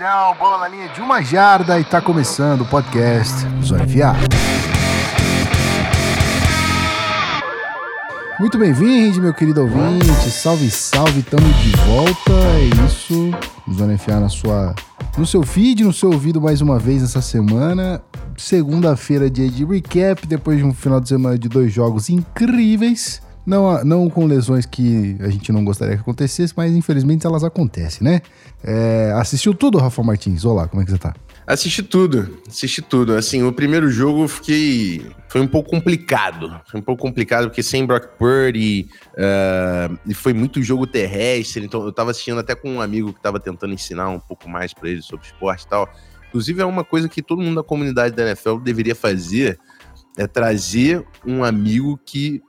touchdown, 0.00 0.34
bola 0.36 0.58
na 0.58 0.68
linha 0.68 0.88
de 0.88 1.00
uma 1.02 1.20
jarda 1.20 1.78
e 1.78 1.84
tá 1.84 2.00
começando 2.00 2.62
o 2.62 2.66
podcast 2.66 3.34
Zona. 3.62 3.84
Muito 8.38 8.56
bem-vindo, 8.56 9.20
meu 9.20 9.34
querido 9.34 9.60
ouvinte. 9.60 10.30
Salve, 10.30 10.70
salve, 10.70 11.22
tamo 11.22 11.46
de 11.52 11.76
volta. 11.76 12.32
É 12.56 12.86
isso. 12.86 13.30
Zona 13.70 13.98
FA 13.98 14.20
na 14.20 14.30
sua, 14.30 14.74
no 15.18 15.26
seu 15.26 15.42
feed, 15.42 15.84
no 15.84 15.92
seu 15.92 16.10
ouvido 16.10 16.40
mais 16.40 16.62
uma 16.62 16.78
vez 16.78 17.02
essa 17.02 17.20
semana. 17.20 18.00
Segunda-feira, 18.38 19.28
dia 19.28 19.50
de 19.50 19.66
recap, 19.66 20.26
depois 20.26 20.56
de 20.56 20.64
um 20.64 20.72
final 20.72 20.98
de 20.98 21.10
semana 21.10 21.38
de 21.38 21.48
dois 21.48 21.70
jogos 21.70 22.08
incríveis. 22.08 23.20
Não, 23.46 23.82
não 23.84 24.10
com 24.10 24.26
lesões 24.26 24.66
que 24.66 25.16
a 25.20 25.28
gente 25.28 25.50
não 25.50 25.64
gostaria 25.64 25.96
que 25.96 26.02
acontecesse, 26.02 26.52
mas 26.56 26.72
infelizmente 26.72 27.26
elas 27.26 27.42
acontecem, 27.42 28.04
né? 28.04 28.20
É, 28.62 29.12
assistiu 29.16 29.54
tudo, 29.54 29.78
Rafa 29.78 30.02
Martins? 30.02 30.44
Olá, 30.44 30.68
como 30.68 30.82
é 30.82 30.84
que 30.84 30.90
você 30.90 30.98
tá? 30.98 31.14
Assisti 31.46 31.82
tudo, 31.82 32.38
assisti 32.46 32.80
tudo. 32.80 33.14
Assim, 33.14 33.42
o 33.42 33.52
primeiro 33.52 33.90
jogo 33.90 34.22
eu 34.22 34.28
fiquei. 34.28 35.04
Foi 35.28 35.40
um 35.40 35.48
pouco 35.48 35.70
complicado. 35.70 36.60
Foi 36.70 36.78
um 36.78 36.82
pouco 36.82 37.02
complicado, 37.02 37.48
porque 37.48 37.62
sem 37.62 37.84
Brock 37.84 38.16
Purdy 38.18 38.88
uh, 39.14 39.98
e 40.06 40.14
foi 40.14 40.32
muito 40.32 40.62
jogo 40.62 40.86
terrestre. 40.86 41.64
Então, 41.64 41.84
eu 41.84 41.92
tava 41.92 42.12
assistindo 42.12 42.38
até 42.38 42.54
com 42.54 42.70
um 42.70 42.80
amigo 42.80 43.12
que 43.12 43.20
tava 43.20 43.40
tentando 43.40 43.72
ensinar 43.72 44.10
um 44.10 44.20
pouco 44.20 44.48
mais 44.48 44.72
para 44.72 44.90
ele 44.90 45.02
sobre 45.02 45.26
esporte 45.26 45.64
e 45.64 45.68
tal. 45.68 45.88
Inclusive, 46.28 46.62
é 46.62 46.64
uma 46.64 46.84
coisa 46.84 47.08
que 47.08 47.20
todo 47.20 47.42
mundo 47.42 47.56
da 47.56 47.64
comunidade 47.64 48.14
da 48.14 48.28
NFL 48.28 48.58
deveria 48.58 48.94
fazer: 48.94 49.58
é 50.16 50.28
trazer 50.28 51.04
um 51.26 51.42
amigo 51.42 51.98
que 52.04 52.40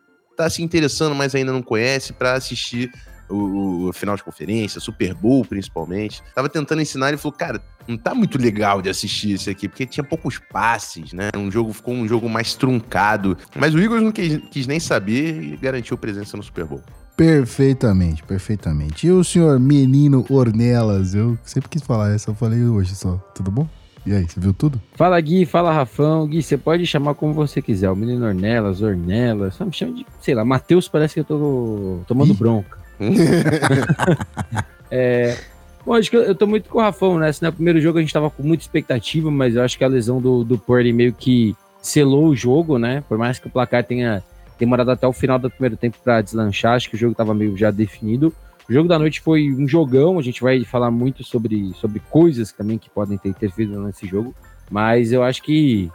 tá 0.44 0.50
se 0.50 0.62
interessando, 0.62 1.16
mas 1.16 1.36
ainda 1.36 1.52
não 1.52 1.62
conhece, 1.62 2.14
para 2.14 2.34
assistir 2.34 2.92
o, 3.30 3.88
o, 3.88 3.94
final 3.94 4.16
de 4.16 4.24
conferência, 4.24 4.80
Super 4.80 5.14
Bowl 5.14 5.46
principalmente. 5.46 6.22
Tava 6.36 6.50
tentando 6.50 6.82
ensinar 6.82 7.14
e 7.14 7.18
falou, 7.18 7.38
cara, 7.38 7.62
não 7.88 7.98
tá 7.98 8.14
muito 8.14 8.38
legal 8.38 8.82
de 8.82 8.90
assistir 8.90 9.34
esse 9.34 9.50
aqui, 9.50 9.68
porque 9.68 9.86
tinha 9.86 10.04
poucos 10.04 10.38
passes, 10.38 11.14
né? 11.14 11.30
Um 11.36 11.50
jogo 11.50 11.72
ficou 11.74 11.94
um 11.94 12.08
jogo 12.08 12.30
mais 12.30 12.54
truncado. 12.56 13.38
Mas 13.56 13.74
o 13.74 13.80
Eagles 13.80 14.02
não 14.02 14.12
quis, 14.12 14.40
quis 14.50 14.68
nem 14.68 14.80
saber 14.80 15.42
e 15.42 15.58
garantiu 15.58 15.98
presença 15.98 16.36
no 16.36 16.44
Super 16.44 16.66
Bowl. 16.66 16.82
Perfeitamente, 17.16 18.24
perfeitamente. 18.24 19.08
E 19.08 19.12
o 19.12 19.24
senhor 19.24 19.60
Menino 19.60 20.26
Ornelas? 20.30 21.14
Eu 21.14 21.38
sempre 21.44 21.70
quis 21.70 21.82
falar 21.82 22.14
essa, 22.14 22.32
eu 22.32 22.36
falei 22.36 22.64
hoje 22.64 22.96
só. 22.96 23.18
Tudo 23.36 23.52
bom? 23.52 23.68
E 24.06 24.14
aí, 24.14 24.28
você 24.28 24.40
viu 24.40 24.54
tudo? 24.54 24.82
Fala 24.96 25.20
Gui, 25.22 25.46
fala 25.46 25.72
Rafão. 25.72 26.28
Gui, 26.28 26.42
você 26.42 26.58
pode 26.58 26.86
chamar 26.88 27.14
como 27.14 27.34
você 27.34 27.62
quiser. 27.62 27.90
O 27.90 27.96
menino 27.96 28.26
Ornelas, 28.26 28.82
Ornelas. 28.82 29.56
Só 29.56 29.66
me 29.66 29.72
chama 29.72 29.94
de, 29.94 30.06
sei 30.20 30.34
lá, 30.34 30.44
Matheus 30.44 30.88
parece 30.88 31.14
que 31.14 31.20
eu 31.20 31.26
tô 31.26 32.00
tomando 32.08 32.32
Ih. 32.32 32.38
bronca. 32.38 32.80
é, 34.90 35.38
bom, 35.86 35.94
acho 35.94 36.10
que 36.10 36.18
eu, 36.18 36.24
eu 36.24 36.36
tô 36.36 36.48
muito 36.48 36.68
com 36.68 36.80
o 36.80 36.82
Rafão, 36.82 37.20
né? 37.20 37.30
No 37.42 37.54
primeiro 37.54 37.80
jogo 37.80 38.00
a 38.00 38.02
gente 38.02 38.14
tava 38.14 38.30
com 38.30 38.42
muita 38.42 38.64
expectativa, 38.64 39.30
mas 39.30 39.56
eu 39.56 39.62
acho 39.62 39.78
que 39.78 39.84
a 39.84 39.88
lesão 39.88 40.20
do, 40.20 40.44
do 40.44 40.58
Purdy 40.58 40.92
meio 40.92 41.14
que 41.14 41.56
selou 41.82 42.28
o 42.28 42.36
jogo, 42.36 42.80
né? 42.80 43.04
Por 43.08 43.18
mais 43.18 43.38
que 43.38 43.48
o 43.48 43.52
placar 43.52 43.84
tenha 43.84 44.24
demorado 44.58 44.92
até 44.92 45.08
o 45.08 45.14
final 45.14 45.40
do 45.40 45.50
primeiro 45.50 45.76
tempo 45.76 45.98
para 46.04 46.22
deslanchar, 46.22 46.76
acho 46.76 46.90
que 46.90 46.96
o 46.96 47.00
jogo 47.00 47.16
tava 47.16 47.34
meio 47.34 47.58
já 47.58 47.72
definido. 47.72 48.34
O 48.72 48.74
jogo 48.74 48.88
da 48.88 48.98
noite 48.98 49.20
foi 49.20 49.52
um 49.52 49.68
jogão, 49.68 50.18
a 50.18 50.22
gente 50.22 50.42
vai 50.42 50.64
falar 50.64 50.90
muito 50.90 51.26
sobre, 51.26 51.74
sobre 51.74 52.02
coisas 52.10 52.54
também 52.54 52.78
que 52.78 52.90
podem 52.90 53.18
ter 53.18 53.28
interferido 53.28 53.78
nesse 53.82 54.08
jogo, 54.08 54.34
mas 54.70 55.12
eu 55.12 55.22
acho 55.24 55.44
que 55.44 55.92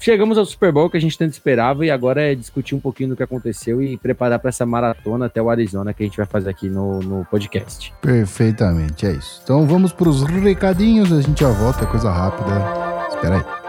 chegamos 0.00 0.36
ao 0.36 0.44
Super 0.44 0.72
Bowl 0.72 0.90
que 0.90 0.96
a 0.96 1.00
gente 1.00 1.16
tanto 1.16 1.30
esperava 1.30 1.86
e 1.86 1.90
agora 1.90 2.20
é 2.20 2.34
discutir 2.34 2.74
um 2.74 2.80
pouquinho 2.80 3.10
do 3.10 3.16
que 3.16 3.22
aconteceu 3.22 3.80
e 3.80 3.96
preparar 3.96 4.40
para 4.40 4.48
essa 4.48 4.66
maratona 4.66 5.26
até 5.26 5.40
o 5.40 5.48
Arizona 5.48 5.94
que 5.94 6.02
a 6.02 6.06
gente 6.06 6.16
vai 6.16 6.26
fazer 6.26 6.50
aqui 6.50 6.68
no, 6.68 6.98
no 6.98 7.24
podcast. 7.26 7.94
Perfeitamente, 8.02 9.06
é 9.06 9.12
isso. 9.12 9.40
Então 9.44 9.64
vamos 9.64 9.92
para 9.92 10.08
os 10.08 10.24
recadinhos, 10.24 11.12
a 11.12 11.20
gente 11.20 11.38
já 11.38 11.52
volta, 11.52 11.84
é 11.84 11.86
coisa 11.86 12.10
rápida. 12.10 13.06
Espera 13.08 13.36
aí. 13.36 13.65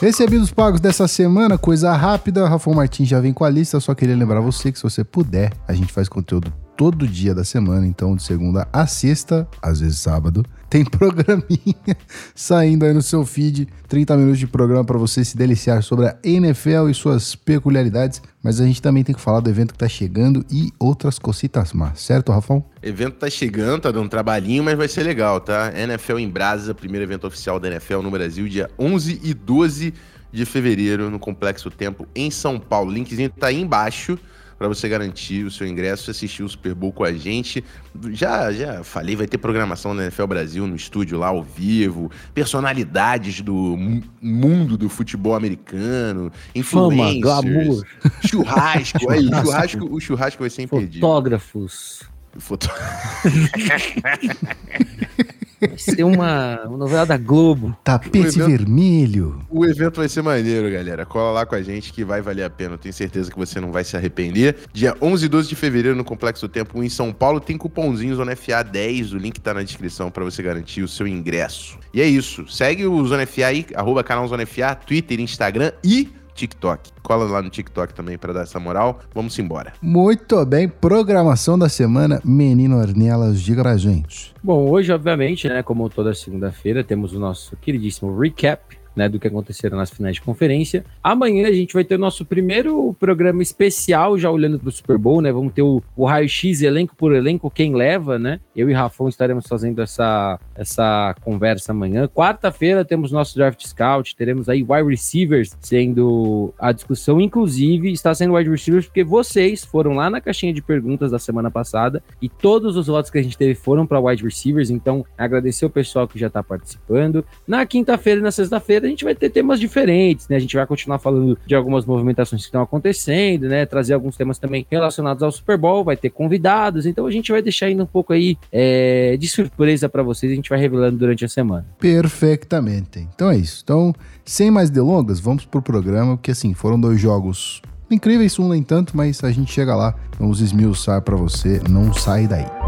Recebidos 0.00 0.50
pagos 0.50 0.80
dessa 0.80 1.06
semana, 1.06 1.56
coisa 1.56 1.92
rápida. 1.92 2.48
Rafael 2.48 2.76
Martins 2.76 3.08
já 3.08 3.20
vem 3.20 3.32
com 3.32 3.44
a 3.44 3.50
lista. 3.50 3.78
Só 3.78 3.94
queria 3.94 4.16
lembrar 4.16 4.40
você 4.40 4.72
que 4.72 4.78
se 4.78 4.82
você 4.82 5.04
puder, 5.04 5.52
a 5.68 5.72
gente 5.72 5.92
faz 5.92 6.08
conteúdo 6.08 6.52
todo 6.76 7.06
dia 7.06 7.34
da 7.34 7.44
semana, 7.44 7.86
então 7.86 8.16
de 8.16 8.22
segunda 8.22 8.66
a 8.72 8.86
sexta, 8.86 9.46
às 9.62 9.78
vezes 9.78 10.00
sábado, 10.00 10.44
tem 10.74 10.82
programinha 10.90 11.96
saindo 12.34 12.84
aí 12.84 12.92
no 12.92 13.00
seu 13.00 13.24
feed, 13.24 13.68
30 13.86 14.16
minutos 14.16 14.40
de 14.40 14.48
programa 14.48 14.84
para 14.84 14.98
você 14.98 15.24
se 15.24 15.36
deliciar 15.36 15.80
sobre 15.84 16.08
a 16.08 16.16
NFL 16.24 16.88
e 16.90 16.94
suas 16.94 17.36
peculiaridades, 17.36 18.20
mas 18.42 18.60
a 18.60 18.66
gente 18.66 18.82
também 18.82 19.04
tem 19.04 19.14
que 19.14 19.20
falar 19.20 19.38
do 19.38 19.48
evento 19.48 19.72
que 19.72 19.78
tá 19.78 19.86
chegando 19.86 20.44
e 20.50 20.72
outras 20.76 21.16
cositas 21.16 21.72
mais, 21.72 22.00
certo, 22.00 22.32
Rafão? 22.32 22.64
Evento 22.82 23.14
tá 23.18 23.30
chegando, 23.30 23.82
tá 23.82 23.92
dando 23.92 24.06
um 24.06 24.08
trabalhinho, 24.08 24.64
mas 24.64 24.76
vai 24.76 24.88
ser 24.88 25.04
legal, 25.04 25.40
tá? 25.40 25.72
NFL 25.76 26.18
em 26.18 26.28
Brasa, 26.28 26.74
primeiro 26.74 27.04
evento 27.04 27.28
oficial 27.28 27.60
da 27.60 27.68
NFL 27.68 28.00
no 28.00 28.10
Brasil, 28.10 28.48
dia 28.48 28.68
11 28.76 29.20
e 29.22 29.32
12 29.32 29.94
de 30.32 30.44
fevereiro, 30.44 31.08
no 31.08 31.20
Complexo 31.20 31.70
Tempo, 31.70 32.08
em 32.16 32.32
São 32.32 32.58
Paulo. 32.58 32.90
O 32.90 32.92
linkzinho 32.92 33.30
tá 33.30 33.46
aí 33.46 33.60
embaixo 33.60 34.18
para 34.64 34.74
você 34.74 34.88
garantir 34.88 35.44
o 35.44 35.50
seu 35.50 35.66
ingresso 35.66 36.08
e 36.08 36.10
assistir 36.10 36.42
o 36.42 36.48
Super 36.48 36.74
Bowl 36.74 36.90
com 36.90 37.04
a 37.04 37.12
gente. 37.12 37.62
Já, 38.10 38.50
já 38.50 38.82
falei, 38.82 39.14
vai 39.14 39.26
ter 39.26 39.36
programação 39.36 39.94
da 39.94 40.04
NFL 40.04 40.26
Brasil 40.26 40.66
no 40.66 40.74
estúdio 40.74 41.18
lá 41.18 41.28
ao 41.28 41.42
vivo, 41.42 42.10
personalidades 42.32 43.42
do 43.42 43.76
mundo 44.22 44.78
do 44.78 44.88
futebol 44.88 45.34
americano, 45.34 46.32
influencers, 46.54 47.12
Fama, 47.12 47.20
glamour. 47.20 47.84
churrasco, 48.26 49.10
aí, 49.10 49.28
churrasco, 49.28 49.94
o 49.94 50.00
churrasco 50.00 50.42
vai 50.42 50.50
ser 50.50 50.62
imperdível. 50.62 51.00
Fotógrafos. 51.00 52.02
Foto... 52.38 52.70
Vai 55.68 55.78
ser 55.78 56.04
uma, 56.04 56.60
uma 56.66 56.76
novela 56.76 57.06
da 57.06 57.16
Globo. 57.16 57.76
Tapete 57.82 58.18
o 58.18 58.28
evento, 58.28 58.46
vermelho. 58.46 59.40
O 59.48 59.64
evento 59.64 59.96
vai 59.96 60.08
ser 60.08 60.22
maneiro, 60.22 60.70
galera. 60.70 61.04
Cola 61.06 61.32
lá 61.32 61.46
com 61.46 61.54
a 61.54 61.62
gente 61.62 61.92
que 61.92 62.04
vai 62.04 62.20
valer 62.20 62.44
a 62.44 62.50
pena. 62.50 62.74
Eu 62.74 62.78
tenho 62.78 62.92
certeza 62.92 63.30
que 63.30 63.36
você 63.36 63.60
não 63.60 63.72
vai 63.72 63.84
se 63.84 63.96
arrepender. 63.96 64.56
Dia 64.72 64.94
11 65.00 65.26
e 65.26 65.28
12 65.28 65.48
de 65.48 65.56
fevereiro 65.56 65.96
no 65.96 66.04
Complexo 66.04 66.48
Tempo 66.48 66.82
em 66.82 66.88
São 66.88 67.12
Paulo 67.12 67.40
tem 67.40 67.56
cupomzinho 67.56 68.14
Zona 68.14 68.36
FA 68.36 68.62
10. 68.62 69.12
O 69.12 69.18
link 69.18 69.40
tá 69.40 69.54
na 69.54 69.62
descrição 69.62 70.10
para 70.10 70.24
você 70.24 70.42
garantir 70.42 70.82
o 70.82 70.88
seu 70.88 71.06
ingresso. 71.06 71.78
E 71.92 72.00
é 72.00 72.06
isso. 72.06 72.46
Segue 72.48 72.86
o 72.86 73.06
Zona 73.06 73.26
FA 73.26 73.46
aí, 73.46 73.66
arroba 73.74 74.04
canal 74.04 74.26
Zona 74.28 74.46
FA, 74.46 74.74
Twitter, 74.74 75.20
Instagram 75.20 75.72
e 75.82 76.12
TikTok. 76.34 76.90
Cola 77.02 77.24
lá 77.24 77.40
no 77.40 77.50
TikTok 77.50 77.94
também 77.94 78.18
para 78.18 78.32
dar 78.32 78.42
essa 78.42 78.58
moral. 78.60 79.00
Vamos 79.14 79.38
embora. 79.38 79.72
Muito 79.80 80.44
bem, 80.44 80.68
programação 80.68 81.58
da 81.58 81.68
semana, 81.68 82.20
Menino 82.24 82.78
Ornelas, 82.78 83.40
diga 83.40 83.62
pra 83.62 83.76
gente. 83.76 84.34
Bom, 84.42 84.68
hoje, 84.68 84.92
obviamente, 84.92 85.48
né, 85.48 85.62
como 85.62 85.88
toda 85.88 86.14
segunda-feira, 86.14 86.84
temos 86.84 87.12
o 87.12 87.18
nosso 87.18 87.56
queridíssimo 87.56 88.18
recap 88.18 88.83
né, 88.94 89.08
do 89.08 89.18
que 89.18 89.28
aconteceram 89.28 89.76
nas 89.76 89.90
finais 89.90 90.16
de 90.16 90.22
conferência. 90.22 90.84
Amanhã 91.02 91.48
a 91.48 91.52
gente 91.52 91.74
vai 91.74 91.84
ter 91.84 91.96
o 91.96 91.98
nosso 91.98 92.24
primeiro 92.24 92.94
programa 92.98 93.42
especial, 93.42 94.18
já 94.18 94.30
olhando 94.30 94.58
para 94.58 94.68
o 94.68 94.72
Super 94.72 94.98
Bowl, 94.98 95.20
né? 95.20 95.32
Vamos 95.32 95.52
ter 95.52 95.62
o, 95.62 95.82
o 95.96 96.04
raio-x 96.04 96.62
elenco 96.62 96.94
por 96.96 97.14
elenco, 97.14 97.50
quem 97.50 97.74
leva, 97.74 98.18
né? 98.18 98.40
Eu 98.54 98.70
e 98.70 98.72
Rafão 98.72 99.08
estaremos 99.08 99.46
fazendo 99.46 99.82
essa, 99.82 100.38
essa 100.54 101.14
conversa 101.22 101.72
amanhã. 101.72 102.08
Quarta-feira 102.08 102.84
temos 102.84 103.10
nosso 103.10 103.34
Draft 103.34 103.66
Scout, 103.66 104.14
teremos 104.16 104.48
aí 104.48 104.62
wide 104.62 104.88
receivers 104.88 105.56
sendo 105.60 106.52
a 106.58 106.72
discussão, 106.72 107.20
inclusive 107.20 107.90
está 107.90 108.14
sendo 108.14 108.34
wide 108.34 108.50
receivers 108.50 108.86
porque 108.86 109.04
vocês 109.04 109.64
foram 109.64 109.94
lá 109.94 110.08
na 110.08 110.20
caixinha 110.20 110.52
de 110.52 110.62
perguntas 110.62 111.10
da 111.10 111.18
semana 111.18 111.50
passada 111.50 112.02
e 112.20 112.28
todos 112.28 112.76
os 112.76 112.86
votos 112.86 113.10
que 113.10 113.18
a 113.18 113.22
gente 113.22 113.36
teve 113.36 113.54
foram 113.54 113.86
para 113.86 114.00
wide 114.00 114.22
receivers, 114.22 114.70
então 114.70 115.04
agradecer 115.16 115.66
o 115.66 115.70
pessoal 115.70 116.06
que 116.06 116.18
já 116.18 116.28
está 116.28 116.42
participando. 116.42 117.24
Na 117.46 117.64
quinta-feira 117.66 118.20
e 118.20 118.22
na 118.22 118.30
sexta-feira 118.30 118.83
a 118.84 118.88
gente 118.88 119.04
vai 119.04 119.14
ter 119.14 119.30
temas 119.30 119.58
diferentes, 119.60 120.28
né? 120.28 120.36
A 120.36 120.40
gente 120.40 120.54
vai 120.56 120.66
continuar 120.66 120.98
falando 120.98 121.38
de 121.46 121.54
algumas 121.54 121.84
movimentações 121.84 122.42
que 122.42 122.48
estão 122.48 122.62
acontecendo, 122.62 123.48
né? 123.48 123.66
Trazer 123.66 123.94
alguns 123.94 124.16
temas 124.16 124.38
também 124.38 124.66
relacionados 124.70 125.22
ao 125.22 125.32
Super 125.32 125.56
Bowl, 125.56 125.84
vai 125.84 125.96
ter 125.96 126.10
convidados, 126.10 126.86
então 126.86 127.06
a 127.06 127.10
gente 127.10 127.32
vai 127.32 127.42
deixar 127.42 127.66
ainda 127.66 127.82
um 127.82 127.86
pouco 127.86 128.12
aí 128.12 128.36
é, 128.52 129.16
de 129.16 129.28
surpresa 129.28 129.88
para 129.88 130.02
vocês, 130.02 130.32
a 130.32 130.34
gente 130.34 130.48
vai 130.48 130.58
revelando 130.58 130.98
durante 130.98 131.24
a 131.24 131.28
semana. 131.28 131.66
Perfeitamente. 131.78 133.06
Então 133.14 133.30
é 133.30 133.36
isso. 133.36 133.60
Então, 133.64 133.94
sem 134.24 134.50
mais 134.50 134.70
delongas, 134.70 135.20
vamos 135.20 135.44
pro 135.44 135.62
programa, 135.62 136.16
porque 136.16 136.30
assim, 136.30 136.54
foram 136.54 136.80
dois 136.80 137.00
jogos 137.00 137.62
incríveis, 137.90 138.38
um 138.38 138.48
nem 138.48 138.62
tanto, 138.62 138.96
mas 138.96 139.22
a 139.22 139.30
gente 139.30 139.52
chega 139.52 139.74
lá, 139.74 139.94
vamos 140.18 140.40
esmiuçar 140.40 141.02
para 141.02 141.16
você, 141.16 141.60
não 141.68 141.92
sai 141.92 142.26
daí. 142.26 142.63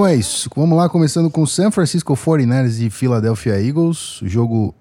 Bom, 0.00 0.06
é 0.06 0.16
isso. 0.16 0.48
Vamos 0.56 0.78
lá, 0.78 0.88
começando 0.88 1.28
com 1.28 1.44
San 1.44 1.70
Francisco 1.70 2.16
49ers 2.16 2.80
e 2.80 2.88
Philadelphia 2.88 3.60
Eagles. 3.62 4.18
Jogo 4.22 4.74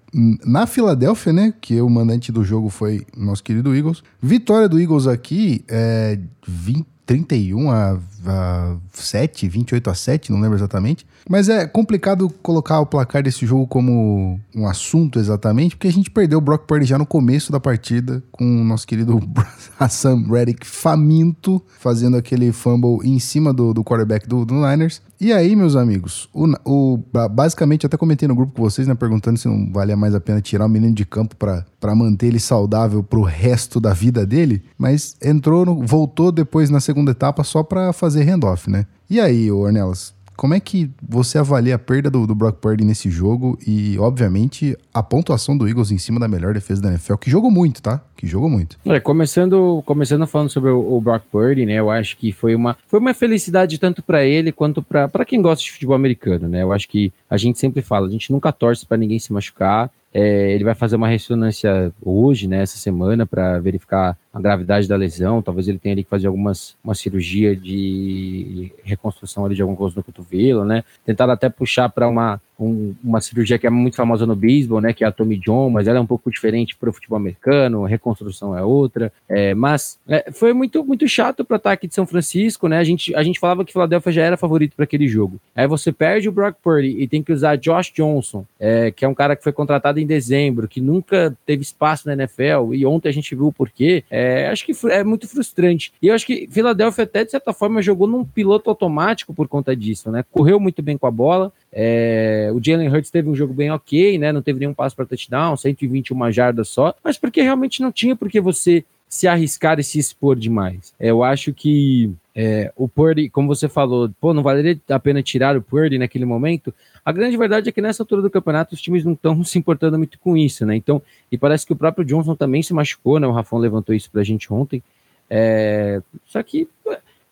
na 0.46 0.66
Filadélfia, 0.66 1.34
né? 1.34 1.54
Que 1.60 1.82
o 1.82 1.90
mandante 1.90 2.32
do 2.32 2.42
jogo 2.42 2.70
foi 2.70 3.06
nosso 3.18 3.44
querido 3.44 3.76
Eagles. 3.76 4.02
Vitória 4.22 4.70
do 4.70 4.80
Eagles 4.80 5.08
aqui 5.08 5.66
é 5.68 6.18
20, 6.48 6.88
31 7.06 7.70
a 7.70 8.00
a 8.26 8.76
7, 8.92 9.48
28 9.48 9.90
a 9.90 9.94
7, 9.94 10.32
não 10.32 10.40
lembro 10.40 10.58
exatamente. 10.58 11.06
Mas 11.30 11.50
é 11.50 11.68
complicado 11.68 12.30
colocar 12.42 12.80
o 12.80 12.86
placar 12.86 13.24
desse 13.24 13.46
jogo 13.46 13.68
como 13.68 14.40
um 14.56 14.68
assunto 14.68 15.20
exatamente, 15.20 15.76
porque 15.76 15.88
a 15.88 15.92
gente 15.92 16.10
perdeu 16.10 16.40
o 16.40 16.42
Brock 16.42 16.66
Purdy 16.66 16.86
já 16.86 16.98
no 16.98 17.06
começo 17.06 17.52
da 17.52 17.60
partida, 17.60 18.24
com 18.32 18.44
o 18.44 18.64
nosso 18.64 18.88
querido 18.88 19.20
Hassan 19.80 20.24
Reddick 20.28 20.66
faminto, 20.66 21.62
fazendo 21.80 22.18
aquele 22.18 22.52
fumble 22.52 23.00
em 23.04 23.20
cima 23.20 23.54
do, 23.54 23.74
do 23.74 23.84
quarterback 23.84 24.28
do, 24.28 24.46
do 24.46 24.54
Niners. 24.56 25.02
E 25.22 25.34
aí, 25.34 25.54
meus 25.54 25.76
amigos, 25.76 26.30
o, 26.34 26.48
o, 26.64 26.98
basicamente, 27.30 27.86
até 27.86 27.98
comentei 27.98 28.26
no 28.26 28.34
grupo 28.34 28.54
com 28.54 28.62
vocês, 28.62 28.88
né, 28.88 28.96
perguntando 28.96 29.38
se 29.38 29.50
não 29.50 29.70
valia 29.70 29.98
mais 29.98 30.16
a 30.16 30.22
pena 30.22 30.42
tirar 30.42 30.66
o 30.66 30.70
menino 30.70 30.94
de 30.94 31.06
campo 31.06 31.36
para 31.36 31.96
manter 31.96 32.28
ele 32.28 32.40
saudável 32.40 33.04
pro 33.04 33.22
resto 33.22 33.82
da 33.82 33.94
vida 33.94 34.26
dele, 34.26 34.64
mas 34.78 35.18
entrou, 35.22 35.66
no, 35.66 35.86
voltou 35.86 36.32
depois 36.32 36.70
na 36.70 36.80
segunda 36.80 37.12
etapa 37.12 37.44
só 37.44 37.62
para 37.62 37.92
fazer 37.92 38.09
handoff, 38.16 38.70
né? 38.70 38.86
E 39.10 39.20
aí, 39.20 39.52
Ornelas, 39.52 40.14
como 40.40 40.54
é 40.54 40.60
que 40.62 40.90
você 41.06 41.38
avalia 41.38 41.76
a 41.76 41.78
perda 41.78 42.10
do, 42.10 42.26
do 42.26 42.34
Brock 42.34 42.60
Purdy 42.62 42.86
nesse 42.86 43.10
jogo 43.10 43.60
e, 43.68 44.00
obviamente, 44.00 44.74
a 44.94 45.04
pontuação 45.04 45.58
do 45.58 45.68
Eagles 45.68 45.92
em 45.92 45.98
cima 45.98 46.18
da 46.18 46.30
melhor 46.30 46.54
defesa 46.54 46.82
da 46.82 46.88
NFL, 46.88 47.16
que 47.16 47.30
jogou 47.30 47.52
muito, 47.52 47.82
tá? 47.82 48.02
Que 48.16 48.26
jogou 48.26 48.50
muito. 48.50 48.80
É, 48.86 49.02
começando, 49.02 49.84
começando 49.86 50.26
falando 50.26 50.50
sobre 50.50 50.70
o, 50.70 50.94
o, 50.94 51.02
Brock 51.02 51.24
Purdy, 51.30 51.66
né? 51.66 51.74
Eu 51.74 51.92
acho 51.92 52.16
que 52.16 52.32
foi 52.32 52.56
uma, 52.56 52.78
foi 52.88 53.02
uma 53.02 53.14
felicidade 53.14 53.78
tanto 53.78 54.02
para 54.02 54.24
ele 54.24 54.54
quanto 54.54 54.82
para 54.82 55.26
quem 55.26 55.42
gosta 55.42 55.62
de 55.62 55.74
futebol 55.74 55.98
americano, 55.98 56.48
né? 56.48 56.64
Eu 56.64 56.72
acho 56.72 56.88
que 56.88 57.12
a 57.30 57.36
gente 57.36 57.60
sempre 57.60 57.82
fala, 57.82 58.08
a 58.08 58.10
gente 58.10 58.32
nunca 58.32 58.54
torce 58.54 58.86
para 58.86 58.96
ninguém 58.96 59.20
se 59.20 59.34
machucar. 59.34 59.92
É, 60.14 60.52
ele 60.52 60.64
vai 60.64 60.74
fazer 60.74 60.96
uma 60.96 61.08
ressonância 61.08 61.94
hoje, 62.02 62.48
né, 62.48 62.64
essa 62.64 62.78
semana, 62.78 63.28
para 63.28 63.60
verificar 63.60 64.18
a 64.34 64.42
gravidade 64.42 64.88
da 64.88 64.96
lesão. 64.96 65.42
Talvez 65.42 65.68
ele 65.68 65.78
tenha 65.78 65.94
ali 65.94 66.04
que 66.04 66.10
fazer 66.10 66.28
algumas 66.28 66.76
uma 66.84 66.96
cirurgia 66.96 67.56
de 67.56 68.72
reconstrução 68.84 69.46
ali 69.46 69.56
de 69.56 69.62
alguma 69.62 69.78
coisa 69.78 69.96
no 69.96 70.04
cotovelo, 70.04 70.66
né? 70.66 70.84
Tentaram 71.06 71.34
até 71.34 71.50
puxar 71.50 71.90
para 71.90 72.08
uma 72.08 72.42
um, 72.60 72.94
uma 73.04 73.22
cirurgia 73.22 73.58
que 73.58 73.66
é 73.66 73.70
muito 73.70 73.96
famosa 73.96 74.26
no 74.26 74.36
beisebol, 74.36 74.82
né, 74.82 74.94
que 74.94 75.04
é 75.04 75.08
a 75.08 75.12
Tommy 75.12 75.38
John, 75.38 75.70
mas 75.70 75.88
ela 75.88 75.98
é 75.98 76.02
um 76.02 76.06
pouco 76.06 76.30
diferente 76.30 76.76
para 76.76 76.90
o 76.90 76.94
futebol 76.94 77.18
americano, 77.18 77.86
a 77.86 77.88
reconstrução 77.88 78.58
é 78.58 78.64
outra, 78.64 79.12
é, 79.28 79.54
mas 79.54 79.98
é, 80.08 80.32
foi 80.32 80.54
muito 80.54 80.84
muito 80.84 81.08
chato 81.08 81.46
para 81.46 81.56
o 81.56 81.58
ataque 81.58 81.88
de 81.88 81.96
São 81.96 82.06
Francisco, 82.06 82.68
né, 82.68 82.78
a 82.78 82.84
gente, 82.84 83.16
a 83.16 83.24
gente 83.24 83.40
falava 83.40 83.64
que 83.64 83.72
Philadelphia 83.72 84.12
já 84.12 84.24
era 84.24 84.38
favorito 84.38 84.76
para 84.76 84.84
aquele 84.84 85.08
jogo, 85.08 85.40
aí 85.56 85.68
você 85.68 85.92
perde 85.92 86.28
o 86.28 86.32
Brock 86.32 86.58
Purdy 86.62 87.02
e 87.02 87.08
tem 87.08 87.24
que 87.24 87.32
usar 87.32 87.56
Josh 87.56 87.92
Johnson, 87.92 88.46
é, 88.60 88.92
que 88.92 89.06
é 89.06 89.08
um 89.08 89.16
cara 89.16 89.36
que 89.36 89.44
foi 89.44 89.54
contratado 89.54 90.00
em 90.00 90.06
dezembro, 90.06 90.68
que 90.68 90.82
nunca 90.82 91.36
teve 91.46 91.62
espaço 91.62 92.08
na 92.08 92.14
NFL, 92.14 92.74
e 92.74 92.86
ontem 92.86 93.10
a 93.10 93.14
gente 93.14 93.34
viu 93.34 93.48
o 93.48 93.54
porquê, 93.54 94.04
é, 94.10 94.48
acho 94.50 94.66
que 94.66 94.74
é 94.90 95.04
muito 95.04 95.28
frustrante, 95.28 95.94
e 96.02 96.08
eu 96.08 96.16
acho 96.16 96.26
que 96.26 96.48
Philadelphia 96.52 97.04
até 97.04 97.24
de 97.24 97.32
certa 97.32 97.54
forma 97.54 97.82
jogou 97.82 98.08
num 98.08 98.26
piloto 98.26 98.70
automático 98.70 99.34
por 99.34 99.48
conta 99.48 99.76
disso, 99.76 100.12
né, 100.12 100.26
correu 100.32 100.60
muito 100.60 100.82
bem 100.82 100.98
com 100.98 101.08
a 101.08 101.12
bola, 101.12 101.54
é, 101.72 102.49
o 102.52 102.62
Jalen 102.64 102.90
Hurts 102.90 103.10
teve 103.10 103.30
um 103.30 103.36
jogo 103.36 103.54
bem 103.54 103.72
ok, 103.72 104.18
né? 104.18 104.32
Não 104.32 104.42
teve 104.42 104.60
nenhum 104.60 104.74
passo 104.74 104.96
para 104.96 105.06
touchdown, 105.06 105.56
121 105.56 106.32
jardas 106.32 106.70
só, 106.70 106.94
mas 107.04 107.18
porque 107.18 107.42
realmente 107.42 107.82
não 107.82 107.92
tinha 107.92 108.16
porque 108.16 108.40
você 108.40 108.84
se 109.10 109.28
arriscar 109.28 109.80
e 109.80 109.84
se 109.84 109.98
expor 109.98 110.36
demais. 110.36 110.94
É, 111.00 111.10
eu 111.10 111.24
acho 111.24 111.52
que 111.52 112.14
é, 112.36 112.72
o 112.76 112.88
Purdy, 112.88 113.28
como 113.30 113.48
você 113.48 113.68
falou, 113.68 114.10
pô, 114.22 114.34
não 114.34 114.44
valeria 114.44 114.80
a 114.88 115.00
pena 115.00 115.24
tirar 115.24 115.58
o 115.58 115.62
Purdy 115.62 115.98
naquele 115.98 116.26
momento. 116.26 116.74
A 117.04 117.12
grande 117.12 117.36
verdade 117.36 117.68
é 117.68 117.72
que 117.72 117.82
nessa 117.82 118.04
altura 118.04 118.22
do 118.22 118.30
campeonato 118.30 118.76
os 118.76 118.82
times 118.82 119.04
não 119.04 119.14
estão 119.14 119.42
se 119.44 119.58
importando 119.58 119.98
muito 119.98 120.20
com 120.20 120.38
isso, 120.38 120.64
né? 120.66 120.76
Então, 120.76 121.02
e 121.32 121.38
parece 121.38 121.66
que 121.66 121.74
o 121.74 121.76
próprio 121.76 122.06
Johnson 122.06 122.36
também 122.36 122.62
se 122.62 122.74
machucou, 122.74 123.20
né? 123.20 123.26
O 123.26 123.32
Rafão 123.32 123.58
levantou 123.58 123.96
isso 123.96 124.12
pra 124.12 124.24
gente 124.24 124.54
ontem. 124.54 124.84
É, 125.28 126.02
só 126.26 126.42
que 126.44 126.68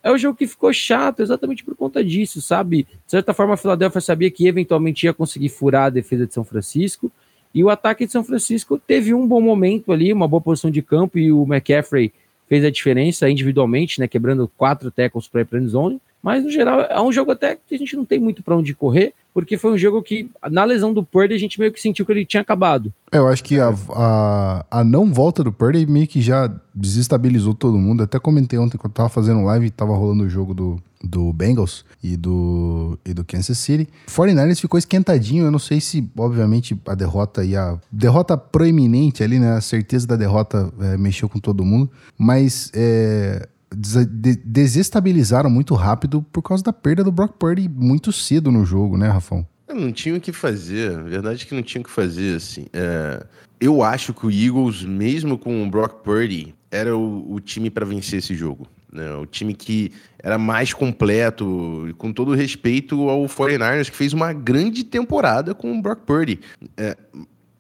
é 0.08 0.12
o 0.12 0.18
jogo 0.18 0.38
que 0.38 0.48
ficou 0.48 0.72
chato 0.72 1.22
exatamente 1.22 1.66
por 1.66 1.76
conta 1.76 2.02
disso, 2.02 2.42
sabe? 2.42 2.84
De 2.84 3.12
certa 3.12 3.34
forma, 3.34 3.56
a 3.56 3.58
Philadelphia 3.58 4.00
sabia 4.00 4.32
que 4.32 4.48
eventualmente 4.48 5.06
ia 5.06 5.14
conseguir 5.14 5.50
furar 5.50 5.88
a 5.88 5.90
defesa 5.90 6.26
de 6.26 6.34
São 6.34 6.46
Francisco, 6.46 7.12
e 7.54 7.62
o 7.62 7.70
ataque 7.70 8.06
de 8.06 8.12
São 8.14 8.24
Francisco 8.24 8.78
teve 8.78 9.14
um 9.14 9.28
bom 9.28 9.42
momento 9.42 9.92
ali, 9.92 10.14
uma 10.14 10.26
boa 10.26 10.40
posição 10.40 10.72
de 10.72 10.82
campo, 10.82 11.20
e 11.20 11.30
o 11.30 11.44
McCaffrey 11.44 12.14
fez 12.48 12.64
a 12.64 12.70
diferença 12.70 13.30
individualmente, 13.30 14.00
né? 14.00 14.08
Quebrando 14.08 14.50
quatro 14.56 14.90
tackles 14.90 15.28
para 15.28 15.42
a 15.42 15.68
zone. 15.68 16.00
Mas, 16.22 16.44
no 16.44 16.50
geral, 16.50 16.82
é 16.82 17.02
um 17.02 17.12
jogo 17.12 17.32
até 17.32 17.56
que 17.56 17.76
a 17.76 17.78
gente 17.78 17.96
não 17.96 18.06
tem 18.06 18.20
muito 18.20 18.44
para 18.44 18.56
onde 18.56 18.74
correr 18.74 19.14
porque 19.38 19.56
foi 19.56 19.72
um 19.72 19.78
jogo 19.78 20.02
que, 20.02 20.32
na 20.50 20.64
lesão 20.64 20.92
do 20.92 21.04
Purdy, 21.04 21.36
a 21.36 21.38
gente 21.38 21.60
meio 21.60 21.72
que 21.72 21.80
sentiu 21.80 22.04
que 22.04 22.12
ele 22.12 22.26
tinha 22.26 22.42
acabado. 22.42 22.92
É, 23.12 23.20
eu 23.20 23.28
acho 23.28 23.44
que 23.44 23.60
a, 23.60 23.72
a, 23.92 24.66
a, 24.72 24.84
não 24.84 25.14
volta 25.14 25.44
do 25.44 25.52
Purdy 25.52 25.86
meio 25.86 26.08
que 26.08 26.20
já 26.22 26.52
desestabilizou 26.74 27.54
todo 27.54 27.78
mundo. 27.78 28.02
Até 28.02 28.20
comentei 28.20 28.58
ontem 28.58 28.80
quando 28.80 28.94
eu 28.94 28.96
tava 28.96 29.10
fazendo 29.10 29.44
live 29.44 29.68
e 29.68 29.70
tava 29.70 29.96
rolando 29.96 30.24
o 30.24 30.30
jogo 30.30 30.56
do, 30.56 30.82
do 31.04 31.32
Bengals 31.34 31.86
e 32.04 32.18
do, 32.18 32.98
e 33.06 33.14
do 33.14 33.24
Kansas 33.24 33.60
City. 33.60 33.88
49ers 34.08 34.60
ficou 34.60 34.80
esquentadinho. 34.80 35.46
Eu 35.46 35.52
não 35.52 35.60
sei 35.60 35.80
se, 35.80 36.10
obviamente, 36.18 36.76
a 36.88 36.96
derrota 36.96 37.46
e 37.46 37.56
a 37.56 37.78
derrota 37.92 38.36
proeminente 38.36 39.24
ali, 39.24 39.38
né? 39.38 39.52
A 39.52 39.62
certeza 39.62 40.08
da 40.08 40.16
derrota 40.16 40.74
é, 40.82 40.98
mexeu 40.98 41.30
com 41.30 41.38
todo 41.38 41.64
mundo. 41.64 41.92
Mas 42.18 42.72
é, 42.74 43.48
desestabilizaram 43.74 45.50
muito 45.50 45.76
rápido 45.76 46.22
por 46.32 46.42
causa 46.42 46.64
da 46.64 46.74
perda 46.74 47.04
do 47.04 47.12
Brock 47.12 47.34
Purdy 47.38 47.68
muito 47.68 48.12
cedo 48.12 48.52
no 48.52 48.66
jogo, 48.66 48.98
né, 48.98 49.10
Rafão? 49.10 49.46
Não 49.68 49.92
tinha 49.92 50.16
o 50.16 50.22
que 50.22 50.32
fazer, 50.32 50.96
a 50.96 51.04
verdade 51.04 51.44
é 51.44 51.46
que 51.46 51.54
não 51.54 51.62
tinha 51.62 51.82
o 51.82 51.84
que 51.84 51.92
fazer, 51.92 52.38
assim. 52.38 52.68
É, 52.72 53.26
eu 53.60 53.84
acho 53.84 54.14
que 54.14 54.26
o 54.26 54.32
Eagles, 54.32 54.84
mesmo 54.84 55.38
com 55.38 55.64
o 55.64 55.70
Brock 55.70 56.04
Purdy, 56.04 56.56
era 56.72 56.96
o, 56.96 57.34
o 57.34 57.40
time 57.40 57.70
para 57.70 57.86
vencer 57.86 58.20
esse 58.20 58.34
jogo. 58.34 58.68
Né? 58.92 59.12
O 59.16 59.26
time 59.26 59.54
que 59.54 59.92
era 60.20 60.38
mais 60.38 60.74
completo, 60.74 61.94
com 61.98 62.14
todo 62.14 62.34
respeito 62.34 63.10
ao 63.10 63.26
49ers, 63.26 63.90
que 63.90 63.98
fez 63.98 64.14
uma 64.14 64.32
grande 64.32 64.84
temporada 64.84 65.54
com 65.54 65.78
o 65.78 65.82
Brock 65.82 66.02
Purdy. 66.06 66.40
É, 66.78 66.98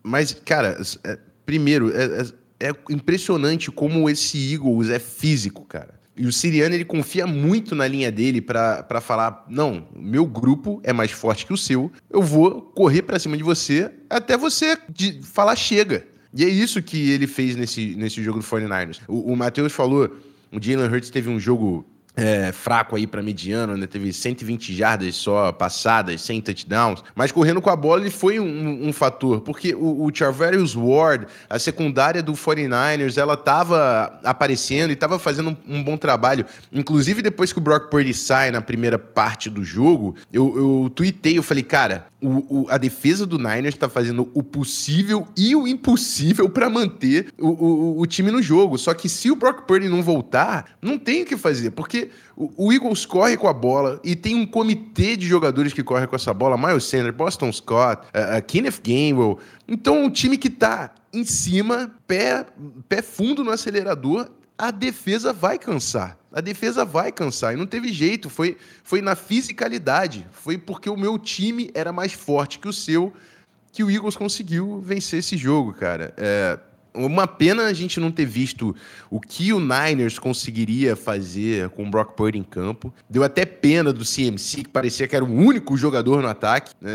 mas, 0.01 0.33
cara, 0.33 0.79
é, 1.03 1.19
primeiro, 1.45 1.91
é, 1.95 2.21
é, 2.59 2.69
é 2.69 2.73
impressionante 2.89 3.69
como 3.71 4.09
esse 4.09 4.53
Eagles 4.53 4.89
é 4.89 4.99
físico, 4.99 5.65
cara. 5.65 5.96
E 6.17 6.25
o 6.25 6.33
Siriano, 6.33 6.73
ele 6.73 6.83
confia 6.83 7.27
muito 7.27 7.75
na 7.75 7.87
linha 7.87 8.11
dele 8.11 8.41
para 8.41 9.01
falar: 9.01 9.45
não, 9.47 9.87
meu 9.95 10.25
grupo 10.25 10.81
é 10.83 10.91
mais 10.91 11.11
forte 11.11 11.45
que 11.45 11.53
o 11.53 11.57
seu, 11.57 11.91
eu 12.09 12.21
vou 12.21 12.61
correr 12.61 13.03
para 13.03 13.19
cima 13.19 13.37
de 13.37 13.43
você 13.43 13.91
até 14.09 14.35
você 14.35 14.77
de 14.89 15.21
falar 15.21 15.55
chega. 15.55 16.07
E 16.33 16.43
é 16.43 16.49
isso 16.49 16.81
que 16.81 17.11
ele 17.11 17.27
fez 17.27 17.55
nesse, 17.55 17.95
nesse 17.95 18.21
jogo 18.23 18.39
do 18.39 18.45
49ers. 18.45 18.99
O, 19.07 19.31
o 19.31 19.35
Matheus 19.35 19.71
falou: 19.73 20.09
o 20.51 20.61
Jalen 20.61 20.87
Hurts 20.87 21.09
teve 21.09 21.29
um 21.29 21.39
jogo 21.39 21.85
é, 22.17 22.51
fraco 22.51 22.95
aí 22.95 23.05
para 23.05 23.21
mediano, 23.21 23.77
né? 23.77 23.85
Teve 23.85 24.11
120 24.11 24.75
jardas 24.75 25.15
só 25.15 25.51
passadas, 25.51 26.19
100 26.21 26.41
touchdowns, 26.41 27.03
mas 27.15 27.31
correndo 27.31 27.61
com 27.61 27.69
a 27.69 27.75
bola 27.75 28.01
ele 28.01 28.09
foi 28.09 28.39
um, 28.39 28.87
um 28.87 28.91
fator, 28.91 29.41
porque 29.41 29.75
o, 29.75 30.07
o 30.07 30.87
Ward, 30.87 31.27
a 31.47 31.59
secundária 31.59 32.23
do 32.23 32.33
49ers, 32.33 33.17
ela 33.17 33.37
tava 33.37 34.19
aparecendo 34.23 34.91
e 34.91 34.95
tava 34.95 35.19
fazendo 35.19 35.51
um, 35.51 35.77
um, 35.77 35.83
bom 35.83 35.95
trabalho. 35.95 36.45
Inclusive, 36.71 37.21
depois 37.21 37.53
que 37.53 37.59
o 37.59 37.61
Brock 37.61 37.91
Purdy 37.91 38.13
sai 38.13 38.49
na 38.49 38.61
primeira 38.61 38.97
parte 38.97 39.49
do 39.49 39.63
jogo, 39.63 40.15
eu, 40.33 40.57
eu 40.57 40.89
tuitei, 40.89 41.37
eu 41.37 41.43
falei, 41.43 41.63
cara, 41.63 42.07
o, 42.21 42.63
o, 42.63 42.67
a 42.69 42.77
defesa 42.77 43.25
do 43.25 43.37
Niners 43.37 43.75
está 43.75 43.87
fazendo 43.87 44.29
o 44.33 44.41
possível 44.41 45.27
e 45.37 45.55
o 45.55 45.67
impossível 45.67 46.49
para 46.49 46.69
manter 46.69 47.27
o, 47.37 47.47
o, 47.47 48.01
o, 48.01 48.07
time 48.07 48.31
no 48.31 48.41
jogo. 48.41 48.77
Só 48.77 48.93
que 48.93 49.07
se 49.07 49.29
o 49.29 49.35
Brock 49.35 49.67
Purdy 49.67 49.87
não 49.87 50.01
voltar, 50.01 50.77
não 50.81 50.97
tem 50.97 51.21
o 51.21 51.25
que 51.25 51.37
fazer, 51.37 51.71
porque 51.71 52.06
o, 52.35 52.71
Eagles 52.71 53.05
corre 53.05 53.37
com 53.37 53.47
a 53.47 53.53
bola 53.53 53.99
e 54.03 54.15
tem 54.15 54.35
um 54.35 54.45
comitê 54.45 55.15
de 55.15 55.25
jogadores 55.25 55.73
que 55.73 55.83
correm 55.83 56.07
com 56.07 56.15
essa 56.15 56.33
bola: 56.33 56.57
Miles 56.57 56.83
Sanders, 56.83 57.15
Boston 57.15 57.51
Scott, 57.51 58.01
uh, 58.07 58.37
uh, 58.37 58.43
Kenneth 58.45 58.81
Gainwell. 58.83 59.39
Então, 59.67 60.03
um 60.03 60.09
time 60.09 60.37
que 60.37 60.47
está 60.47 60.91
em 61.11 61.23
cima, 61.23 61.91
pé, 62.05 62.45
pé 62.87 63.01
fundo 63.01 63.43
no 63.43 63.51
acelerador, 63.51 64.29
a 64.57 64.71
defesa 64.71 65.31
vai 65.31 65.57
cansar. 65.57 66.17
A 66.31 66.41
defesa 66.41 66.83
vai 66.83 67.11
cansar. 67.11 67.53
E 67.53 67.57
não 67.57 67.65
teve 67.65 67.91
jeito. 67.91 68.29
Foi, 68.29 68.57
foi 68.83 69.01
na 69.01 69.15
fisicalidade. 69.15 70.27
Foi 70.31 70.57
porque 70.57 70.89
o 70.89 70.97
meu 70.97 71.17
time 71.17 71.69
era 71.73 71.91
mais 71.91 72.13
forte 72.13 72.59
que 72.59 72.67
o 72.67 72.73
seu 72.73 73.13
que 73.71 73.83
o 73.83 73.91
Eagles 73.91 74.17
conseguiu 74.17 74.81
vencer 74.81 75.19
esse 75.19 75.37
jogo, 75.37 75.71
cara. 75.71 76.11
É, 76.17 76.57
uma 77.05 77.27
pena 77.27 77.65
a 77.65 77.73
gente 77.73 77.99
não 77.99 78.11
ter 78.11 78.25
visto 78.25 78.75
o 79.09 79.19
que 79.19 79.53
o 79.53 79.59
Niners 79.59 80.19
conseguiria 80.19 80.95
fazer 80.95 81.69
com 81.69 81.85
o 81.85 81.89
Brock 81.89 82.15
Purdy 82.15 82.39
em 82.39 82.43
campo. 82.43 82.93
Deu 83.09 83.23
até 83.23 83.45
pena 83.45 83.93
do 83.93 84.03
CMC, 84.03 84.63
que 84.63 84.69
parecia 84.69 85.07
que 85.07 85.15
era 85.15 85.23
o 85.23 85.31
único 85.31 85.77
jogador 85.77 86.21
no 86.21 86.27
ataque. 86.27 86.71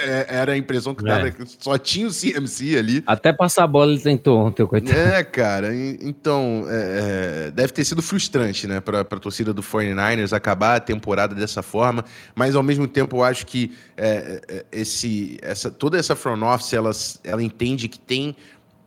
É, 0.00 0.26
era 0.28 0.52
a 0.52 0.56
impressão 0.56 0.94
que 0.94 1.06
é. 1.08 1.34
só 1.58 1.76
tinha 1.76 2.06
o 2.06 2.10
CMC 2.10 2.76
ali. 2.76 3.02
Até 3.06 3.32
passar 3.32 3.64
a 3.64 3.66
bola 3.66 3.92
ele 3.92 4.00
tentou 4.00 4.38
ontem, 4.38 4.64
coitado. 4.66 4.98
É, 4.98 5.22
cara. 5.22 5.74
Então, 5.74 6.64
é, 6.68 7.46
é, 7.46 7.50
deve 7.50 7.72
ter 7.72 7.84
sido 7.84 8.02
frustrante, 8.02 8.66
né, 8.66 8.80
para 8.80 9.00
a 9.00 9.04
torcida 9.04 9.52
do 9.52 9.62
49ers 9.62 10.32
acabar 10.32 10.76
a 10.76 10.80
temporada 10.80 11.34
dessa 11.34 11.62
forma. 11.62 12.04
Mas, 12.34 12.54
ao 12.54 12.62
mesmo 12.62 12.86
tempo, 12.86 13.16
eu 13.16 13.24
acho 13.24 13.46
que 13.46 13.72
é, 13.96 14.64
esse, 14.72 15.38
essa, 15.42 15.70
toda 15.70 15.98
essa 15.98 16.16
front 16.16 16.42
office, 16.42 16.72
ela, 16.72 16.90
ela 17.24 17.42
entende 17.42 17.88
que 17.88 17.98
tem 17.98 18.34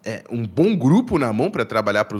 é, 0.06 0.24
um 0.30 0.46
bom 0.46 0.76
grupo 0.76 1.18
na 1.18 1.32
mão 1.32 1.50
para 1.50 1.64
trabalhar 1.66 2.06
para 2.06 2.18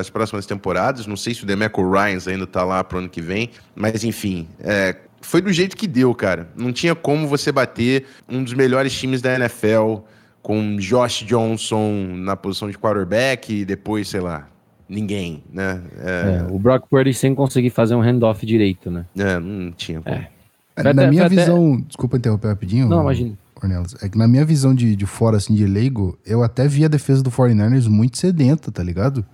as 0.00 0.10
próximas 0.10 0.46
temporadas. 0.46 1.06
Não 1.06 1.16
sei 1.16 1.34
se 1.34 1.44
o 1.44 1.46
Demeco 1.46 1.88
Ryans 1.88 2.26
ainda 2.26 2.44
está 2.44 2.64
lá 2.64 2.82
para 2.82 2.96
o 2.96 2.98
ano 3.00 3.08
que 3.08 3.20
vem, 3.20 3.50
mas 3.74 4.02
enfim, 4.02 4.48
é, 4.60 4.96
foi 5.20 5.40
do 5.40 5.52
jeito 5.52 5.76
que 5.76 5.86
deu, 5.86 6.14
cara. 6.14 6.48
Não 6.56 6.72
tinha 6.72 6.94
como 6.94 7.28
você 7.28 7.52
bater 7.52 8.06
um 8.28 8.42
dos 8.42 8.54
melhores 8.54 8.92
times 8.92 9.20
da 9.20 9.34
NFL 9.34 9.98
com 10.42 10.76
Josh 10.76 11.24
Johnson 11.26 12.14
na 12.16 12.34
posição 12.34 12.70
de 12.70 12.78
quarterback 12.78 13.52
e 13.52 13.64
depois, 13.64 14.08
sei 14.08 14.20
lá, 14.20 14.48
ninguém, 14.88 15.44
né? 15.52 15.82
É... 15.98 16.38
É, 16.38 16.52
o 16.52 16.58
Brock 16.58 16.88
Purdy 16.88 17.12
sem 17.12 17.34
conseguir 17.34 17.70
fazer 17.70 17.94
um 17.94 18.00
handoff 18.00 18.44
direito, 18.44 18.90
né? 18.90 19.04
É, 19.18 19.38
não 19.38 19.70
tinha 19.72 20.00
como. 20.00 20.16
É. 20.16 20.28
Na 20.82 20.90
até, 20.90 21.10
minha 21.10 21.28
visão, 21.28 21.74
até... 21.74 21.82
desculpa 21.88 22.16
interromper 22.16 22.48
rapidinho. 22.48 22.88
Não, 22.88 23.02
imagina. 23.02 23.36
É 24.00 24.08
que 24.08 24.18
na 24.18 24.28
minha 24.28 24.44
visão 24.44 24.74
de, 24.74 24.94
de 24.96 25.06
fora, 25.06 25.36
assim, 25.36 25.54
de 25.54 25.66
leigo, 25.66 26.18
eu 26.24 26.42
até 26.42 26.66
vi 26.66 26.84
a 26.84 26.88
defesa 26.88 27.22
do 27.22 27.30
49ers 27.30 27.88
muito 27.88 28.18
sedenta, 28.18 28.70
tá 28.70 28.82
ligado? 28.82 29.24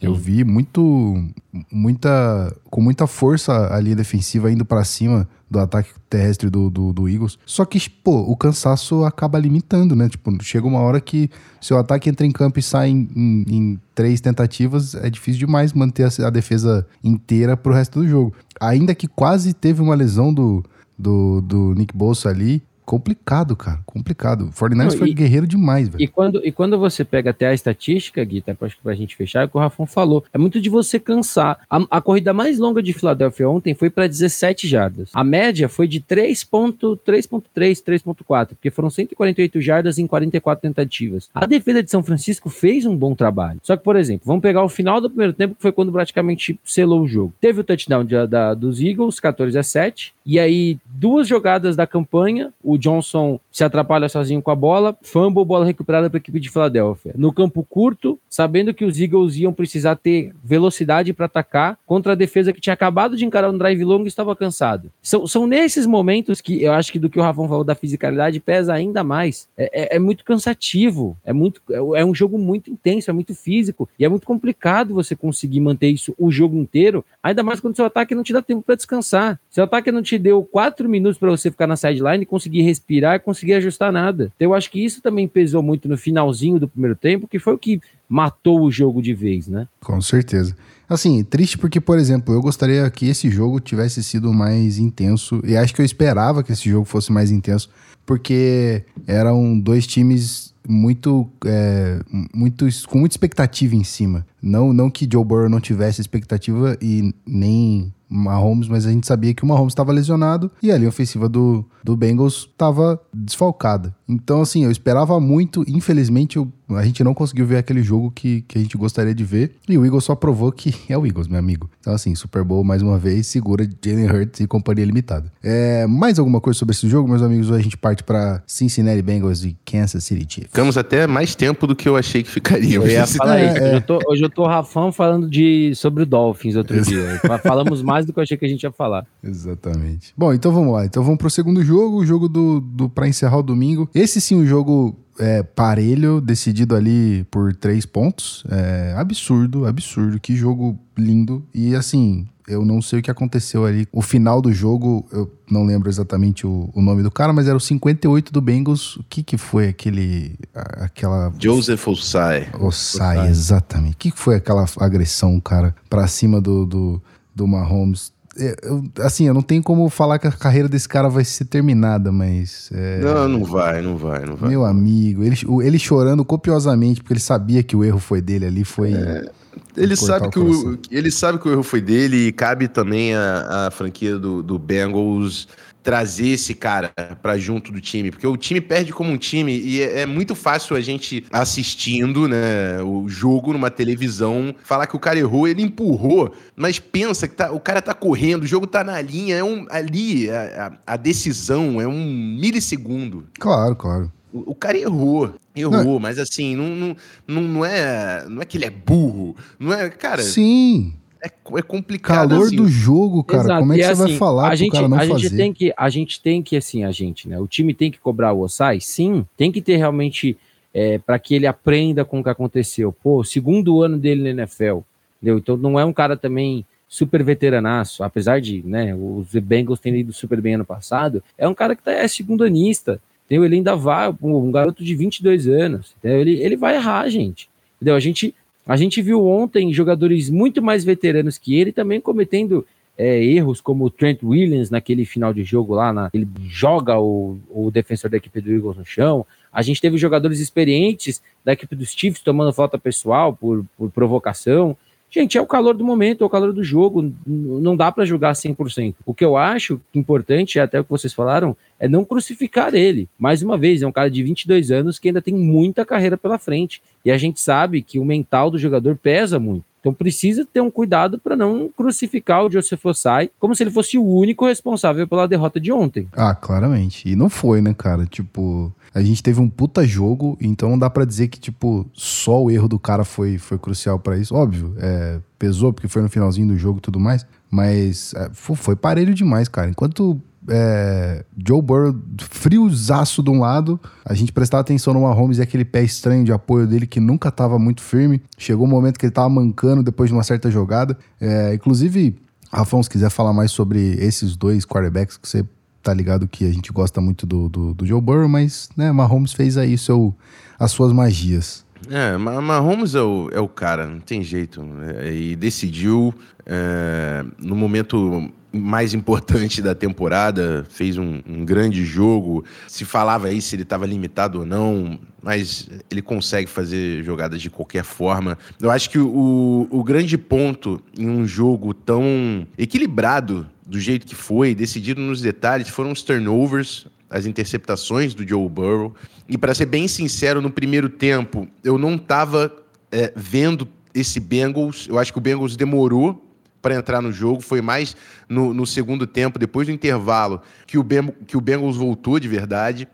Eu 0.00 0.14
vi 0.14 0.44
muito, 0.44 1.24
muita, 1.72 2.54
com 2.70 2.80
muita 2.80 3.06
força 3.08 3.74
ali 3.74 3.96
defensiva 3.96 4.50
indo 4.50 4.64
para 4.64 4.84
cima 4.84 5.28
do 5.50 5.58
ataque 5.58 5.90
terrestre 6.08 6.48
do, 6.48 6.70
do, 6.70 6.92
do, 6.92 7.08
Eagles. 7.08 7.36
Só 7.44 7.64
que, 7.64 7.90
pô, 7.90 8.20
o 8.20 8.36
cansaço 8.36 9.04
acaba 9.04 9.40
limitando, 9.40 9.96
né? 9.96 10.08
Tipo, 10.08 10.32
chega 10.42 10.66
uma 10.66 10.78
hora 10.78 11.00
que 11.00 11.28
seu 11.60 11.78
ataque 11.78 12.08
entra 12.08 12.24
em 12.24 12.30
campo 12.30 12.60
e 12.60 12.62
sai 12.62 12.90
em, 12.90 13.08
em, 13.16 13.44
em 13.48 13.80
três 13.92 14.20
tentativas, 14.20 14.94
é 14.94 15.10
difícil 15.10 15.40
demais 15.40 15.72
manter 15.72 16.04
a, 16.04 16.26
a, 16.26 16.30
defesa 16.30 16.86
inteira 17.02 17.56
pro 17.56 17.72
resto 17.72 18.00
do 18.00 18.06
jogo. 18.06 18.32
Ainda 18.60 18.94
que 18.94 19.08
quase 19.08 19.52
teve 19.52 19.82
uma 19.82 19.96
lesão 19.96 20.32
do, 20.32 20.64
do, 20.96 21.40
do 21.40 21.74
Nick 21.74 21.96
Bolsa 21.96 22.28
ali, 22.28 22.62
complicado, 22.88 23.54
cara. 23.54 23.80
Complicado. 23.84 24.46
O 24.46 24.52
49 24.52 24.96
foi 24.96 25.12
guerreiro 25.12 25.46
demais, 25.46 25.90
velho. 25.90 26.02
E 26.02 26.06
quando, 26.08 26.40
e 26.42 26.50
quando 26.50 26.78
você 26.78 27.04
pega 27.04 27.30
até 27.30 27.48
a 27.48 27.52
estatística, 27.52 28.24
Gui, 28.24 28.40
tá, 28.40 28.56
acho 28.62 28.78
que 28.78 28.82
pra 28.82 28.94
gente 28.94 29.14
fechar, 29.14 29.42
é 29.42 29.44
o 29.44 29.48
que 29.48 29.58
o 29.58 29.60
Rafão 29.60 29.84
falou. 29.84 30.24
É 30.32 30.38
muito 30.38 30.58
de 30.58 30.70
você 30.70 30.98
cansar. 30.98 31.58
A, 31.68 31.84
a 31.90 32.00
corrida 32.00 32.32
mais 32.32 32.58
longa 32.58 32.82
de 32.82 32.94
Filadélfia 32.94 33.46
ontem 33.46 33.74
foi 33.74 33.90
para 33.90 34.06
17 34.06 34.66
jardas. 34.66 35.10
A 35.12 35.22
média 35.22 35.68
foi 35.68 35.86
de 35.86 36.00
3.3, 36.00 36.96
3.4, 37.04 38.48
porque 38.48 38.70
foram 38.70 38.88
148 38.88 39.60
jardas 39.60 39.98
em 39.98 40.06
44 40.06 40.62
tentativas. 40.62 41.28
A 41.34 41.44
defesa 41.44 41.82
de 41.82 41.90
São 41.90 42.02
Francisco 42.02 42.48
fez 42.48 42.86
um 42.86 42.96
bom 42.96 43.14
trabalho. 43.14 43.60
Só 43.62 43.76
que, 43.76 43.84
por 43.84 43.96
exemplo, 43.96 44.22
vamos 44.24 44.40
pegar 44.40 44.64
o 44.64 44.68
final 44.68 44.98
do 44.98 45.10
primeiro 45.10 45.34
tempo, 45.34 45.54
que 45.54 45.60
foi 45.60 45.72
quando 45.72 45.92
praticamente 45.92 46.58
selou 46.64 47.02
o 47.02 47.08
jogo. 47.08 47.34
Teve 47.38 47.60
o 47.60 47.64
touchdown 47.64 48.02
de, 48.02 48.26
da, 48.26 48.54
dos 48.54 48.80
Eagles, 48.80 49.20
14 49.20 49.58
a 49.58 49.62
7, 49.62 50.14
e 50.24 50.38
aí 50.38 50.78
duas 50.86 51.28
jogadas 51.28 51.76
da 51.76 51.86
campanha, 51.86 52.50
Johnson 52.78 53.40
se 53.50 53.64
atrapalha 53.64 54.08
sozinho 54.08 54.40
com 54.40 54.50
a 54.50 54.54
bola, 54.54 54.96
fumble, 55.02 55.44
bola 55.44 55.64
recuperada 55.64 56.08
para 56.08 56.18
a 56.18 56.20
equipe 56.20 56.40
de 56.40 56.48
Filadélfia. 56.48 57.12
No 57.16 57.32
campo 57.32 57.66
curto, 57.68 58.18
sabendo 58.28 58.72
que 58.72 58.84
os 58.84 58.98
Eagles 59.00 59.36
iam 59.36 59.52
precisar 59.52 59.96
ter 59.96 60.32
velocidade 60.42 61.12
para 61.12 61.26
atacar 61.26 61.78
contra 61.84 62.12
a 62.12 62.16
defesa 62.16 62.52
que 62.52 62.60
tinha 62.60 62.74
acabado 62.74 63.16
de 63.16 63.24
encarar 63.24 63.50
um 63.50 63.58
drive 63.58 63.84
longo 63.84 64.04
e 64.04 64.08
estava 64.08 64.34
cansado. 64.36 64.90
São, 65.02 65.26
são 65.26 65.46
nesses 65.46 65.86
momentos 65.86 66.40
que 66.40 66.62
eu 66.62 66.72
acho 66.72 66.92
que 66.92 66.98
do 66.98 67.10
que 67.10 67.18
o 67.18 67.22
Rafão 67.22 67.48
falou 67.48 67.64
da 67.64 67.74
fisicalidade 67.74 68.40
pesa 68.40 68.72
ainda 68.72 69.02
mais. 69.02 69.48
É, 69.56 69.94
é, 69.94 69.96
é 69.96 69.98
muito 69.98 70.24
cansativo, 70.24 71.16
é, 71.24 71.32
muito, 71.32 71.60
é, 71.70 72.00
é 72.00 72.04
um 72.04 72.14
jogo 72.14 72.38
muito 72.38 72.70
intenso, 72.70 73.10
é 73.10 73.12
muito 73.12 73.34
físico 73.34 73.88
e 73.98 74.04
é 74.04 74.08
muito 74.08 74.26
complicado 74.26 74.94
você 74.94 75.16
conseguir 75.16 75.60
manter 75.60 75.88
isso 75.88 76.14
o 76.18 76.30
jogo 76.30 76.56
inteiro, 76.56 77.04
ainda 77.22 77.42
mais 77.42 77.60
quando 77.60 77.76
seu 77.76 77.84
ataque 77.84 78.14
não 78.14 78.22
te 78.22 78.32
dá 78.32 78.42
tempo 78.42 78.62
para 78.62 78.74
descansar. 78.74 79.40
Seu 79.50 79.64
ataque 79.64 79.90
não 79.90 80.02
te 80.02 80.18
deu 80.18 80.42
quatro 80.44 80.88
minutos 80.88 81.18
para 81.18 81.30
você 81.30 81.50
ficar 81.50 81.66
na 81.66 81.76
sideline 81.76 82.22
e 82.22 82.26
conseguir 82.26 82.62
respirar 82.68 83.16
e 83.16 83.18
conseguir 83.18 83.54
ajustar 83.54 83.92
nada. 83.92 84.32
Então, 84.36 84.48
eu 84.48 84.54
acho 84.54 84.70
que 84.70 84.84
isso 84.84 85.02
também 85.02 85.26
pesou 85.26 85.62
muito 85.62 85.88
no 85.88 85.96
finalzinho 85.96 86.58
do 86.60 86.68
primeiro 86.68 86.94
tempo, 86.94 87.26
que 87.26 87.38
foi 87.38 87.54
o 87.54 87.58
que 87.58 87.80
matou 88.08 88.62
o 88.62 88.70
jogo 88.70 89.02
de 89.02 89.12
vez, 89.12 89.48
né? 89.48 89.66
Com 89.80 90.00
certeza. 90.00 90.56
Assim, 90.88 91.22
triste 91.22 91.58
porque, 91.58 91.80
por 91.80 91.98
exemplo, 91.98 92.32
eu 92.32 92.40
gostaria 92.40 92.88
que 92.90 93.08
esse 93.08 93.28
jogo 93.28 93.60
tivesse 93.60 94.02
sido 94.02 94.32
mais 94.32 94.78
intenso, 94.78 95.42
e 95.44 95.56
acho 95.56 95.74
que 95.74 95.82
eu 95.82 95.84
esperava 95.84 96.42
que 96.42 96.52
esse 96.52 96.68
jogo 96.68 96.86
fosse 96.86 97.12
mais 97.12 97.30
intenso, 97.30 97.68
porque 98.06 98.84
eram 99.06 99.58
dois 99.58 99.86
times 99.86 100.54
muito, 100.66 101.28
é, 101.44 102.00
muito 102.34 102.66
com 102.86 102.98
muita 102.98 103.14
expectativa 103.14 103.74
em 103.74 103.84
cima. 103.84 104.26
Não, 104.40 104.72
não 104.72 104.90
que 104.90 105.08
Joe 105.10 105.24
Burrow 105.24 105.48
não 105.48 105.60
tivesse 105.60 106.00
expectativa 106.00 106.76
e 106.80 107.14
nem 107.26 107.92
Mahomes, 108.08 108.68
mas 108.68 108.86
a 108.86 108.90
gente 108.90 109.06
sabia 109.06 109.34
que 109.34 109.42
o 109.42 109.46
Mahomes 109.46 109.72
estava 109.72 109.92
lesionado 109.92 110.50
e 110.62 110.72
a 110.72 110.76
linha 110.76 110.88
ofensiva 110.88 111.28
do, 111.28 111.64
do 111.82 111.96
Bengals 111.96 112.48
estava 112.50 113.00
desfalcada. 113.12 113.94
Então, 114.08 114.40
assim, 114.40 114.64
eu 114.64 114.70
esperava 114.70 115.20
muito. 115.20 115.62
Infelizmente, 115.68 116.38
eu, 116.38 116.50
a 116.70 116.82
gente 116.84 117.04
não 117.04 117.12
conseguiu 117.12 117.46
ver 117.46 117.58
aquele 117.58 117.82
jogo 117.82 118.10
que, 118.10 118.42
que 118.42 118.58
a 118.58 118.60
gente 118.60 118.76
gostaria 118.76 119.14
de 119.14 119.22
ver. 119.22 119.52
E 119.68 119.76
o 119.76 119.84
Eagles 119.84 120.04
só 120.04 120.14
provou 120.14 120.50
que 120.50 120.74
é 120.88 120.96
o 120.96 121.04
Eagles, 121.04 121.28
meu 121.28 121.38
amigo. 121.38 121.70
Então, 121.80 121.92
assim, 121.92 122.14
Super 122.14 122.42
Bowl, 122.42 122.64
mais 122.64 122.80
uma 122.80 122.98
vez, 122.98 123.26
segura 123.26 123.68
Jalen 123.84 124.10
Hurts 124.10 124.40
e 124.40 124.46
companhia 124.46 124.86
limitada. 124.86 125.30
É, 125.42 125.86
mais 125.86 126.18
alguma 126.18 126.40
coisa 126.40 126.58
sobre 126.58 126.74
esse 126.74 126.88
jogo, 126.88 127.08
meus 127.08 127.22
amigos? 127.22 127.50
Ou 127.50 127.56
a 127.56 127.60
gente 127.60 127.76
parte 127.76 128.02
para 128.02 128.42
Cincinnati 128.46 129.02
Bengals 129.02 129.44
e 129.44 129.56
Kansas 129.64 130.04
City 130.04 130.26
Chiefs? 130.28 130.50
Ficamos 130.50 130.78
até 130.78 131.06
mais 131.06 131.34
tempo 131.34 131.66
do 131.66 131.76
que 131.76 131.88
eu 131.88 131.96
achei 131.96 132.22
que 132.22 132.30
ficaria. 132.30 132.76
Eu 132.76 132.88
ia 132.88 133.06
falar 133.06 133.38
é, 133.38 133.52
isso. 133.52 133.58
É. 133.58 133.68
Hoje, 133.68 133.74
eu 133.74 133.80
tô, 133.82 133.98
hoje 134.06 134.22
eu 134.22 134.30
tô 134.30 134.46
Rafão 134.46 134.90
falando 134.90 135.28
de, 135.28 135.74
sobre 135.74 136.04
o 136.04 136.06
Dolphins 136.06 136.56
outro 136.56 136.80
dia. 136.80 137.20
Falamos 137.42 137.82
mais 137.82 138.06
do 138.06 138.12
que 138.12 138.18
eu 138.18 138.22
achei 138.22 138.36
que 138.36 138.46
a 138.46 138.48
gente 138.48 138.62
ia 138.62 138.72
falar. 138.72 139.04
Exatamente. 139.22 140.14
Bom, 140.16 140.32
então 140.32 140.50
vamos 140.50 140.72
lá. 140.72 140.86
Então 140.86 141.02
vamos 141.02 141.18
pro 141.18 141.28
segundo 141.28 141.62
jogo, 141.62 141.98
o 141.98 142.06
jogo 142.06 142.28
do, 142.28 142.60
do 142.60 142.88
para 142.88 143.06
encerrar 143.06 143.38
o 143.38 143.42
domingo. 143.42 143.88
Esse 143.98 144.20
sim, 144.20 144.36
um 144.36 144.46
jogo 144.46 144.96
é, 145.18 145.42
parelho, 145.42 146.20
decidido 146.20 146.76
ali 146.76 147.24
por 147.32 147.52
três 147.52 147.84
pontos. 147.84 148.44
É, 148.48 148.94
absurdo, 148.96 149.66
absurdo. 149.66 150.20
Que 150.20 150.36
jogo 150.36 150.78
lindo. 150.96 151.44
E 151.52 151.74
assim, 151.74 152.28
eu 152.46 152.64
não 152.64 152.80
sei 152.80 153.00
o 153.00 153.02
que 153.02 153.10
aconteceu 153.10 153.66
ali. 153.66 153.88
O 153.90 154.00
final 154.00 154.40
do 154.40 154.52
jogo, 154.52 155.04
eu 155.10 155.28
não 155.50 155.64
lembro 155.64 155.88
exatamente 155.88 156.46
o, 156.46 156.70
o 156.72 156.80
nome 156.80 157.02
do 157.02 157.10
cara, 157.10 157.32
mas 157.32 157.48
era 157.48 157.56
o 157.56 157.60
58 157.60 158.32
do 158.32 158.40
Bengals. 158.40 158.94
O 158.98 159.04
que 159.08 159.24
que 159.24 159.36
foi 159.36 159.66
aquele... 159.66 160.36
aquela... 160.54 161.32
Joseph 161.36 161.88
Osai. 161.88 162.48
Osai, 162.56 163.28
exatamente. 163.28 163.94
O 163.94 163.98
que 163.98 164.12
foi 164.14 164.36
aquela 164.36 164.64
agressão, 164.78 165.40
cara, 165.40 165.74
pra 165.90 166.06
cima 166.06 166.40
do, 166.40 166.64
do, 166.64 167.02
do 167.34 167.48
Mahomes? 167.48 168.12
É, 168.38 168.56
eu, 168.62 168.84
assim, 169.00 169.26
eu 169.26 169.34
não 169.34 169.42
tenho 169.42 169.62
como 169.62 169.88
falar 169.90 170.18
que 170.18 170.26
a 170.26 170.32
carreira 170.32 170.68
desse 170.68 170.88
cara 170.88 171.08
vai 171.08 171.24
ser 171.24 171.44
terminada, 171.44 172.12
mas. 172.12 172.70
É... 172.72 173.00
Não, 173.00 173.28
não 173.28 173.44
vai, 173.44 173.82
não 173.82 173.96
vai, 173.96 174.24
não 174.24 174.36
vai. 174.36 174.50
Meu 174.50 174.64
amigo, 174.64 175.24
ele, 175.24 175.36
ele 175.62 175.78
chorando 175.78 176.24
copiosamente, 176.24 177.00
porque 177.00 177.14
ele 177.14 177.20
sabia 177.20 177.62
que 177.62 177.74
o 177.74 177.84
erro 177.84 177.98
foi 177.98 178.20
dele 178.20 178.46
ali, 178.46 178.64
foi. 178.64 178.92
É, 178.92 179.30
ele 179.76 179.96
sabe, 179.96 180.30
que 180.30 180.38
o, 180.38 180.78
ele 180.90 181.10
sabe 181.10 181.38
que 181.38 181.48
o 181.48 181.52
erro 181.52 181.62
foi 181.62 181.80
dele 181.80 182.28
e 182.28 182.32
cabe 182.32 182.68
também 182.68 183.14
a, 183.14 183.66
a 183.66 183.70
franquia 183.70 184.18
do, 184.18 184.42
do 184.42 184.58
Bengals 184.58 185.48
trazer 185.82 186.28
esse 186.28 186.54
cara 186.54 186.92
para 187.22 187.38
junto 187.38 187.72
do 187.72 187.80
time, 187.80 188.10
porque 188.10 188.26
o 188.26 188.36
time 188.36 188.60
perde 188.60 188.92
como 188.92 189.10
um 189.10 189.16
time 189.16 189.58
e 189.58 189.80
é, 189.80 190.00
é, 190.00 190.06
muito 190.06 190.34
fácil 190.34 190.76
a 190.76 190.80
gente 190.80 191.24
assistindo, 191.30 192.28
né, 192.28 192.82
o 192.82 193.08
jogo 193.08 193.52
numa 193.52 193.70
televisão, 193.70 194.54
falar 194.64 194.86
que 194.86 194.96
o 194.96 194.98
cara 194.98 195.18
errou, 195.18 195.48
ele 195.48 195.62
empurrou, 195.62 196.34
mas 196.54 196.78
pensa 196.78 197.26
que 197.26 197.34
tá, 197.34 197.52
o 197.52 197.60
cara 197.60 197.80
tá 197.80 197.94
correndo, 197.94 198.42
o 198.42 198.46
jogo 198.46 198.66
tá 198.66 198.84
na 198.84 199.00
linha, 199.00 199.36
é 199.36 199.44
um 199.44 199.66
ali 199.70 200.28
a, 200.30 200.78
a, 200.86 200.94
a 200.94 200.96
decisão 200.96 201.80
é 201.80 201.86
um 201.86 202.04
milissegundo. 202.38 203.26
Claro, 203.38 203.74
claro. 203.76 204.12
O, 204.32 204.52
o 204.52 204.54
cara 204.54 204.76
errou. 204.76 205.34
Errou, 205.56 205.94
não. 205.94 205.98
mas 205.98 206.18
assim, 206.18 206.54
não, 206.54 206.96
não, 207.26 207.42
não, 207.42 207.64
é, 207.64 208.26
não 208.28 208.42
é 208.42 208.44
que 208.44 208.58
ele 208.58 208.66
é 208.66 208.70
burro. 208.70 209.34
Não 209.58 209.72
é, 209.72 209.88
cara. 209.88 210.22
Sim 210.22 210.94
é, 211.22 211.26
é 211.26 211.62
complicado. 211.62 212.30
Calor 212.30 212.46
assim. 212.46 212.56
do 212.56 212.68
jogo, 212.68 213.24
cara. 213.24 213.42
Exato. 213.42 213.60
Como 213.60 213.72
é 213.72 213.76
que 213.76 213.82
e 213.82 213.84
você 213.84 213.92
assim, 213.92 214.02
vai 214.02 214.16
falar 214.16 214.48
a 214.48 214.54
gente, 214.54 214.72
cara 214.72 214.88
não 214.88 214.96
a 214.96 215.00
fazer? 215.00 215.18
Gente 215.18 215.36
tem 215.36 215.52
que, 215.52 215.74
a 215.76 215.88
gente 215.88 216.20
tem 216.20 216.42
que, 216.42 216.56
assim, 216.56 216.84
a 216.84 216.90
gente, 216.90 217.28
né? 217.28 217.38
O 217.38 217.46
time 217.46 217.74
tem 217.74 217.90
que 217.90 217.98
cobrar 217.98 218.32
o 218.32 218.40
Osai? 218.40 218.80
Sim. 218.80 219.26
Tem 219.36 219.50
que 219.50 219.60
ter 219.60 219.76
realmente 219.76 220.36
é, 220.72 220.98
para 220.98 221.18
que 221.18 221.34
ele 221.34 221.46
aprenda 221.46 222.04
com 222.04 222.20
o 222.20 222.22
que 222.22 222.30
aconteceu. 222.30 222.92
Pô, 222.92 223.24
segundo 223.24 223.82
ano 223.82 223.98
dele 223.98 224.22
na 224.22 224.42
NFL, 224.42 224.80
entendeu? 225.20 225.38
Então 225.38 225.56
não 225.56 225.78
é 225.78 225.84
um 225.84 225.92
cara 225.92 226.16
também 226.16 226.64
super 226.88 227.22
veteranaço, 227.22 228.02
apesar 228.02 228.40
de, 228.40 228.62
né, 228.64 228.94
os 228.94 229.28
Bengals 229.34 229.78
terem 229.78 230.00
ido 230.00 230.12
super 230.12 230.40
bem 230.40 230.54
ano 230.54 230.64
passado, 230.64 231.22
é 231.36 231.46
um 231.46 231.54
cara 231.54 231.76
que 231.76 231.82
tá, 231.82 231.92
é 231.92 232.08
segundo 232.08 232.44
anista, 232.44 232.98
entendeu? 233.26 233.44
Ele 233.44 233.56
ainda 233.56 233.76
vai, 233.76 234.12
um 234.22 234.50
garoto 234.50 234.82
de 234.82 234.94
22 234.94 235.46
anos, 235.46 235.94
entendeu? 235.98 236.20
Ele, 236.20 236.42
ele 236.42 236.56
vai 236.56 236.76
errar, 236.76 237.06
gente, 237.10 237.50
entendeu? 237.76 237.94
A 237.94 238.00
gente 238.00 238.34
a 238.68 238.76
gente 238.76 239.00
viu 239.00 239.26
ontem 239.26 239.72
jogadores 239.72 240.28
muito 240.28 240.62
mais 240.62 240.84
veteranos 240.84 241.38
que 241.38 241.58
ele 241.58 241.72
também 241.72 242.00
cometendo 242.00 242.66
é, 242.98 243.24
erros, 243.24 243.60
como 243.60 243.84
o 243.84 243.90
Trent 243.90 244.22
Williams 244.22 244.70
naquele 244.70 245.06
final 245.06 245.32
de 245.32 245.42
jogo 245.42 245.74
lá, 245.74 245.92
na, 245.92 246.10
ele 246.12 246.28
joga 246.46 246.98
o, 246.98 247.38
o 247.48 247.70
defensor 247.70 248.10
da 248.10 248.18
equipe 248.18 248.40
do 248.40 248.52
Eagles 248.52 248.76
no 248.76 248.84
chão. 248.84 249.24
A 249.50 249.62
gente 249.62 249.80
teve 249.80 249.96
jogadores 249.96 250.38
experientes 250.40 251.22
da 251.44 251.52
equipe 251.52 251.74
dos 251.74 251.92
Chiefs 251.92 252.22
tomando 252.22 252.52
falta 252.52 252.76
pessoal 252.76 253.32
por, 253.32 253.64
por 253.78 253.90
provocação. 253.90 254.76
Gente, 255.10 255.38
é 255.38 255.40
o 255.40 255.46
calor 255.46 255.74
do 255.74 255.84
momento, 255.84 256.22
é 256.22 256.26
o 256.26 256.30
calor 256.30 256.52
do 256.52 256.62
jogo, 256.62 257.12
não 257.26 257.74
dá 257.74 257.90
para 257.90 258.04
julgar 258.04 258.34
100%. 258.34 258.94
O 259.06 259.14
que 259.14 259.24
eu 259.24 259.38
acho 259.38 259.80
importante, 259.94 260.60
até 260.60 260.78
o 260.78 260.84
que 260.84 260.90
vocês 260.90 261.14
falaram, 261.14 261.56
é 261.80 261.88
não 261.88 262.04
crucificar 262.04 262.74
ele. 262.74 263.08
Mais 263.18 263.42
uma 263.42 263.56
vez, 263.56 263.80
é 263.80 263.86
um 263.86 263.92
cara 263.92 264.10
de 264.10 264.22
22 264.22 264.70
anos 264.70 264.98
que 264.98 265.08
ainda 265.08 265.22
tem 265.22 265.32
muita 265.32 265.84
carreira 265.84 266.18
pela 266.18 266.38
frente. 266.38 266.82
E 267.04 267.10
a 267.10 267.16
gente 267.16 267.40
sabe 267.40 267.80
que 267.80 267.98
o 267.98 268.04
mental 268.04 268.50
do 268.50 268.58
jogador 268.58 268.96
pesa 268.96 269.38
muito. 269.38 269.64
Então 269.80 269.94
precisa 269.94 270.44
ter 270.44 270.60
um 270.60 270.70
cuidado 270.70 271.18
para 271.18 271.36
não 271.36 271.68
crucificar 271.68 272.44
o 272.44 272.50
Joseph 272.50 272.84
Ossai 272.84 273.30
como 273.38 273.54
se 273.54 273.62
ele 273.62 273.70
fosse 273.70 273.96
o 273.96 274.04
único 274.04 274.46
responsável 274.46 275.06
pela 275.06 275.28
derrota 275.28 275.60
de 275.60 275.72
ontem. 275.72 276.08
Ah, 276.12 276.34
claramente. 276.34 277.08
E 277.08 277.14
não 277.14 277.28
foi, 277.28 277.60
né, 277.60 277.74
cara? 277.74 278.04
Tipo, 278.06 278.72
a 278.94 279.02
gente 279.02 279.22
teve 279.22 279.40
um 279.40 279.48
puta 279.48 279.86
jogo, 279.86 280.36
então 280.40 280.78
dá 280.78 280.90
para 280.90 281.04
dizer 281.04 281.28
que, 281.28 281.38
tipo, 281.38 281.86
só 281.92 282.42
o 282.42 282.50
erro 282.50 282.68
do 282.68 282.78
cara 282.78 283.04
foi, 283.04 283.38
foi 283.38 283.58
crucial 283.58 283.98
para 283.98 284.18
isso. 284.18 284.34
Óbvio, 284.34 284.74
é, 284.78 285.20
pesou 285.38 285.72
porque 285.72 285.88
foi 285.88 286.02
no 286.02 286.08
finalzinho 286.08 286.48
do 286.48 286.56
jogo 286.56 286.78
e 286.78 286.82
tudo 286.82 286.98
mais, 286.98 287.26
mas 287.50 288.12
é, 288.14 288.30
foi 288.32 288.74
parelho 288.74 289.14
demais, 289.14 289.48
cara. 289.48 289.70
Enquanto 289.70 290.20
é, 290.46 291.24
Joe 291.46 291.60
Burrow 291.60 291.94
friozaço 292.30 293.22
de 293.22 293.30
um 293.30 293.40
lado, 293.40 293.80
a 294.04 294.14
gente 294.14 294.32
prestava 294.32 294.60
atenção 294.60 294.94
no 294.94 295.02
Mahomes 295.02 295.38
e 295.38 295.42
aquele 295.42 295.64
pé 295.64 295.82
estranho 295.82 296.24
de 296.24 296.32
apoio 296.32 296.66
dele 296.66 296.86
que 296.86 297.00
nunca 297.00 297.28
estava 297.28 297.58
muito 297.58 297.82
firme. 297.82 298.22
Chegou 298.36 298.66
um 298.66 298.70
momento 298.70 298.98
que 298.98 299.06
ele 299.06 299.10
estava 299.10 299.28
mancando 299.28 299.82
depois 299.82 300.10
de 300.10 300.14
uma 300.14 300.22
certa 300.22 300.50
jogada. 300.50 300.96
É, 301.20 301.54
inclusive, 301.54 302.16
Rafão, 302.52 302.82
se 302.82 302.90
quiser 302.90 303.10
falar 303.10 303.32
mais 303.32 303.50
sobre 303.50 303.96
esses 303.98 304.36
dois 304.36 304.64
quarterbacks 304.64 305.16
que 305.16 305.28
você 305.28 305.44
tá 305.82 305.92
ligado 305.94 306.28
que 306.28 306.44
a 306.44 306.52
gente 306.52 306.72
gosta 306.72 307.00
muito 307.00 307.26
do, 307.26 307.48
do, 307.48 307.74
do 307.74 307.86
Joe 307.86 308.00
Burrow, 308.00 308.28
mas 308.28 308.68
né, 308.76 308.92
Mahomes 308.92 309.32
fez 309.32 309.56
aí 309.56 309.76
seu, 309.78 310.14
as 310.58 310.70
suas 310.70 310.92
magias. 310.92 311.66
É, 311.88 312.16
Mahomes 312.16 312.94
é 312.94 313.00
o, 313.00 313.30
é 313.32 313.40
o 313.40 313.48
cara, 313.48 313.86
não 313.86 314.00
tem 314.00 314.22
jeito. 314.22 314.62
É, 314.98 315.12
e 315.12 315.36
decidiu 315.36 316.12
é, 316.44 317.24
no 317.38 317.54
momento 317.54 318.30
mais 318.52 318.94
importante 318.94 319.60
da 319.60 319.74
temporada, 319.74 320.66
fez 320.70 320.96
um, 320.96 321.20
um, 321.26 321.44
grande 321.44 321.84
jogo. 321.84 322.44
Se 322.66 322.84
falava 322.84 323.28
aí 323.28 323.40
se 323.42 323.54
ele 323.54 323.62
estava 323.62 323.86
limitado 323.86 324.40
ou 324.40 324.46
não, 324.46 324.98
mas 325.22 325.68
ele 325.90 326.00
consegue 326.00 326.48
fazer 326.48 327.02
jogadas 327.04 327.42
de 327.42 327.50
qualquer 327.50 327.84
forma. 327.84 328.38
Eu 328.60 328.70
acho 328.70 328.88
que 328.90 328.98
o, 328.98 329.68
o 329.70 329.84
grande 329.84 330.16
ponto 330.16 330.82
em 330.96 331.08
um 331.08 331.26
jogo 331.26 331.74
tão 331.74 332.46
equilibrado 332.56 333.46
do 333.66 333.78
jeito 333.78 334.06
que 334.06 334.14
foi, 334.14 334.54
decidido 334.54 335.00
nos 335.00 335.20
detalhes, 335.20 335.68
foram 335.68 335.92
os 335.92 336.02
turnovers, 336.02 336.86
as 337.10 337.26
interceptações 337.26 338.14
do 338.14 338.26
Joe 338.26 338.48
Burrow. 338.48 338.94
E 339.28 339.36
para 339.36 339.54
ser 339.54 339.66
bem 339.66 339.86
sincero, 339.86 340.40
no 340.40 340.50
primeiro 340.50 340.88
tempo, 340.88 341.46
eu 341.62 341.76
não 341.76 341.96
estava 341.96 342.50
é, 342.90 343.12
vendo 343.14 343.68
esse 343.94 344.18
Bengals. 344.20 344.86
Eu 344.88 344.98
acho 344.98 345.12
que 345.12 345.18
o 345.18 345.20
Bengals 345.20 345.56
demorou 345.56 346.24
para 346.60 346.74
entrar 346.74 347.00
no 347.00 347.12
jogo. 347.12 347.40
Foi 347.40 347.60
mais 347.60 347.96
no, 348.28 348.52
no, 348.52 348.66
segundo 348.66 349.06
tempo, 349.06 349.38
depois 349.38 349.66
do 349.66 349.72
intervalo, 349.72 350.40
que 350.66 350.78
o, 350.78 350.82
ben, 350.82 351.08
que 351.26 351.36
o 351.36 351.40
Bengals 351.40 351.76
voltou 351.76 352.18
de 352.18 352.28
verdade. 352.28 352.88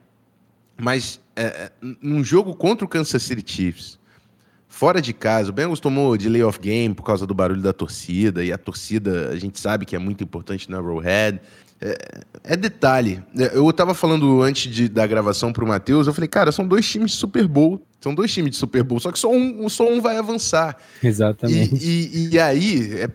Mas 0.76 1.20
é, 1.36 1.44
é, 1.44 1.72
num 2.00 2.22
jogo 2.24 2.54
contra 2.54 2.84
o 2.84 2.88
Kansas 2.88 3.22
City 3.22 3.44
Chiefs, 3.46 3.98
fora 4.68 5.00
de 5.00 5.12
casa, 5.12 5.50
o 5.50 5.52
Bengals 5.52 5.80
tomou 5.80 6.16
delay 6.16 6.42
of 6.42 6.58
game 6.58 6.94
por 6.94 7.04
causa 7.04 7.26
do 7.26 7.34
barulho 7.34 7.62
da 7.62 7.72
torcida, 7.72 8.44
e 8.44 8.52
a 8.52 8.58
torcida 8.58 9.30
a 9.30 9.36
gente 9.36 9.60
sabe 9.60 9.86
que 9.86 9.94
é 9.94 9.98
muito 9.98 10.24
importante 10.24 10.70
na 10.70 10.78
Arrowhead. 10.78 11.40
É, 11.80 11.98
é 12.44 12.56
detalhe. 12.56 13.22
É, 13.36 13.56
eu 13.56 13.68
estava 13.68 13.94
falando 13.94 14.42
antes 14.42 14.72
de, 14.72 14.88
da 14.88 15.06
gravação 15.06 15.52
para 15.52 15.64
o 15.64 15.68
Matheus, 15.68 16.06
eu 16.06 16.14
falei, 16.14 16.28
cara, 16.28 16.50
são 16.50 16.66
dois 16.66 16.88
times 16.88 17.12
de 17.12 17.16
Super 17.18 17.46
Bowl. 17.46 17.84
São 18.00 18.14
dois 18.14 18.30
times 18.30 18.50
de 18.50 18.56
Super 18.58 18.82
Bowl, 18.82 19.00
só 19.00 19.10
que 19.10 19.18
só 19.18 19.30
um, 19.30 19.66
só 19.66 19.90
um 19.90 19.98
vai 19.98 20.18
avançar. 20.18 20.76
Exatamente. 21.02 21.74
E, 21.82 22.10
e, 22.12 22.34
e 22.34 22.38
aí, 22.38 23.00
é, 23.00 23.08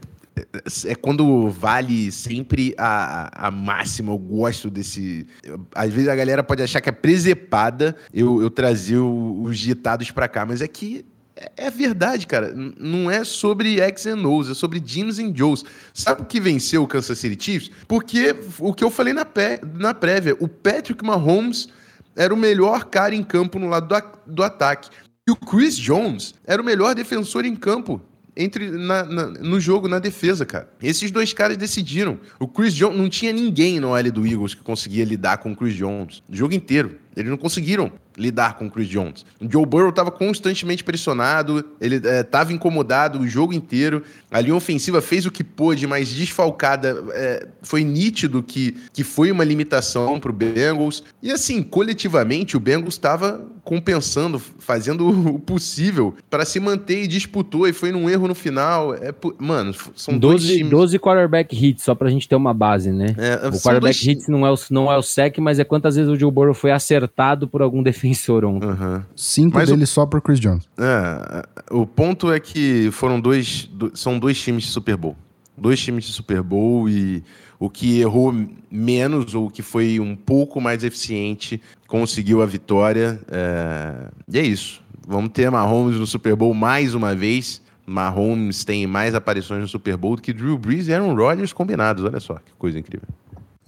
é 0.86 0.96
quando 0.96 1.50
vale 1.50 2.12
sempre 2.12 2.74
a, 2.78 3.48
a 3.48 3.52
máxima. 3.52 4.12
Eu 4.12 4.18
gosto 4.18 4.70
desse. 4.70 5.28
Às 5.74 5.92
vezes 5.92 6.10
a 6.10 6.16
galera 6.16 6.44
pode 6.44 6.62
achar 6.62 6.82
que 6.82 6.90
é 6.90 6.92
presepada 6.92 7.96
eu, 8.14 8.42
eu 8.42 8.50
trazer 8.50 8.98
os 8.98 9.58
ditados 9.58 10.12
para 10.12 10.28
cá, 10.28 10.46
mas 10.46 10.62
é 10.62 10.68
que 10.68 11.06
é, 11.36 11.68
é 11.68 11.70
verdade, 11.70 12.28
cara. 12.28 12.54
Não 12.54 13.10
é 13.10 13.24
sobre 13.24 13.80
X 13.80 14.06
and 14.06 14.28
O's, 14.28 14.50
é 14.50 14.54
sobre 14.54 14.80
Jeans 14.80 15.20
and 15.20 15.34
Joes. 15.34 15.64
Sabe 15.94 16.22
o 16.22 16.26
que 16.26 16.40
venceu 16.40 16.84
o 16.84 16.88
Kansas 16.88 17.18
City 17.18 17.42
Chiefs? 17.42 17.72
Porque 17.88 18.36
o 18.60 18.74
que 18.74 18.84
eu 18.84 18.92
falei 18.92 19.14
na, 19.14 19.26
pé, 19.26 19.60
na 19.74 19.94
prévia, 19.94 20.36
o 20.40 20.48
Patrick 20.48 21.04
Mahomes 21.04 21.70
era 22.16 22.34
o 22.34 22.38
melhor 22.38 22.86
cara 22.86 23.16
em 23.16 23.24
campo 23.24 23.58
no 23.58 23.68
lado 23.68 23.88
do, 23.88 24.34
do 24.34 24.44
ataque. 24.44 24.90
E 25.28 25.32
o 25.32 25.36
Chris 25.36 25.78
Jones 25.78 26.34
era 26.46 26.62
o 26.62 26.66
melhor 26.66 26.94
defensor 26.94 27.46
em 27.46 27.56
campo 27.56 28.02
entre 28.40 28.72
na, 28.72 29.04
na, 29.04 29.28
no 29.28 29.60
jogo, 29.60 29.90
na 29.90 30.00
defesa, 30.00 30.46
cara. 30.46 30.70
Esses 30.82 31.12
dois 31.12 31.34
caras 31.34 31.58
decidiram. 31.58 32.18
O 32.40 32.48
Chris 32.48 32.74
Jones 32.74 32.98
não 32.98 33.10
tinha 33.10 33.34
ninguém 33.34 33.82
no 33.82 33.96
L 33.96 34.10
do 34.10 34.26
Eagles 34.26 34.54
que 34.54 34.64
conseguia 34.64 35.04
lidar 35.04 35.40
com 35.40 35.52
o 35.52 35.56
Chris 35.56 35.76
Jones 35.76 36.24
o 36.30 36.36
jogo 36.36 36.54
inteiro. 36.54 36.98
Eles 37.16 37.30
não 37.30 37.38
conseguiram 37.38 37.92
lidar 38.20 38.58
com 38.58 38.68
o 38.68 38.70
Chris 38.70 38.88
Jones. 38.88 39.26
O 39.40 39.50
Joe 39.50 39.66
Burrow 39.66 39.90
estava 39.90 40.12
constantemente 40.12 40.84
pressionado, 40.84 41.66
ele 41.80 41.96
estava 41.96 42.52
é, 42.52 42.54
incomodado 42.54 43.20
o 43.20 43.28
jogo 43.28 43.54
inteiro. 43.54 44.04
A 44.30 44.42
linha 44.42 44.56
ofensiva 44.56 45.02
fez 45.02 45.26
o 45.26 45.32
que 45.32 45.44
pôde, 45.44 45.88
mas 45.88 46.10
desfalcada. 46.10 47.04
É, 47.14 47.48
foi 47.62 47.84
nítido 47.84 48.44
que, 48.44 48.76
que 48.92 49.04
foi 49.04 49.32
uma 49.32 49.44
limitação 49.44 50.20
para 50.20 50.30
o 50.30 50.34
Bengals. 50.34 51.04
E 51.24 51.32
assim, 51.32 51.64
coletivamente, 51.64 52.58
o 52.58 52.60
Bengals 52.60 52.96
estava 52.96 53.42
compensando, 53.64 54.40
fazendo 54.60 55.08
o 55.36 55.40
possível 55.40 56.14
para 56.30 56.44
se 56.44 56.60
manter 56.60 57.04
e 57.04 57.08
disputou. 57.08 57.68
E 57.68 57.74
foi 57.74 57.92
num 57.92 58.10
erro 58.10 58.28
no 58.28 58.36
final. 58.36 58.94
É, 58.94 59.14
mano, 59.38 59.74
são 59.96 60.18
12, 60.18 60.20
dois 60.20 60.58
times... 60.58 60.72
12 60.72 61.00
quarterback 61.00 61.56
hits, 61.56 61.84
só 61.84 61.96
para 61.96 62.10
a 62.10 62.12
gente 62.12 62.28
ter 62.28 62.36
uma 62.36 62.54
base, 62.54 62.92
né? 62.92 63.16
É, 63.18 63.48
o 63.48 63.52
quarterback 63.52 63.82
dois... 63.82 64.06
hits 64.06 64.28
não 64.28 64.46
é 64.46 64.52
o, 64.52 64.56
não 64.70 64.92
é 64.92 64.98
o 64.98 65.02
sec, 65.02 65.38
mas 65.38 65.58
é 65.58 65.64
quantas 65.64 65.96
vezes 65.96 66.12
o 66.12 66.16
Joe 66.18 66.32
Burrow 66.32 66.54
foi 66.54 66.72
acertado 66.72 67.48
por 67.48 67.62
algum 67.62 67.82
defensor 67.82 68.09
ontem. 68.44 68.68
Uhum. 68.68 69.02
Cinco 69.16 69.58
mas 69.58 69.70
deles 69.70 69.90
o... 69.90 69.94
só 69.94 70.06
por 70.06 70.22
Chris 70.22 70.40
Jones. 70.40 70.68
É, 70.78 71.46
o 71.72 71.86
ponto 71.86 72.32
é 72.32 72.40
que 72.40 72.90
foram 72.92 73.20
dois, 73.20 73.70
são 73.94 74.18
dois 74.18 74.40
times 74.42 74.64
de 74.64 74.70
Super 74.70 74.98
Bowl. 74.98 75.16
Dois 75.58 75.80
times 75.80 76.06
de 76.06 76.14
Super 76.14 76.42
Bowl 76.42 76.88
e 76.90 77.24
o 77.60 77.70
que 77.70 78.00
errou 78.00 78.34
menos 78.72 79.36
ou 79.36 79.48
o 79.48 79.52
que 79.52 79.62
foi 79.62 80.00
um 80.00 80.16
pouco 80.16 80.62
mais 80.62 80.84
eficiente 80.84 81.62
conseguiu 81.88 82.42
a 82.42 82.46
vitória. 82.46 83.20
É... 83.30 84.08
E 84.28 84.40
é 84.40 84.44
isso. 84.44 84.82
Vamos 85.06 85.32
ter 85.32 85.50
Mahomes 85.50 86.00
no 86.00 86.08
Super 86.08 86.36
Bowl 86.36 86.54
mais 86.54 86.94
uma 86.94 87.14
vez. 87.14 87.62
Mahomes 87.86 88.64
tem 88.64 88.86
mais 88.86 89.16
aparições 89.16 89.62
no 89.62 89.68
Super 89.68 89.98
Bowl 89.98 90.16
do 90.16 90.22
que 90.22 90.32
Drew 90.32 90.58
Brees 90.58 90.88
e 90.88 90.94
Aaron 90.94 91.16
Rodgers 91.16 91.52
combinados. 91.52 92.04
Olha 92.04 92.20
só 92.20 92.36
que 92.36 92.54
coisa 92.58 92.78
incrível. 92.78 93.08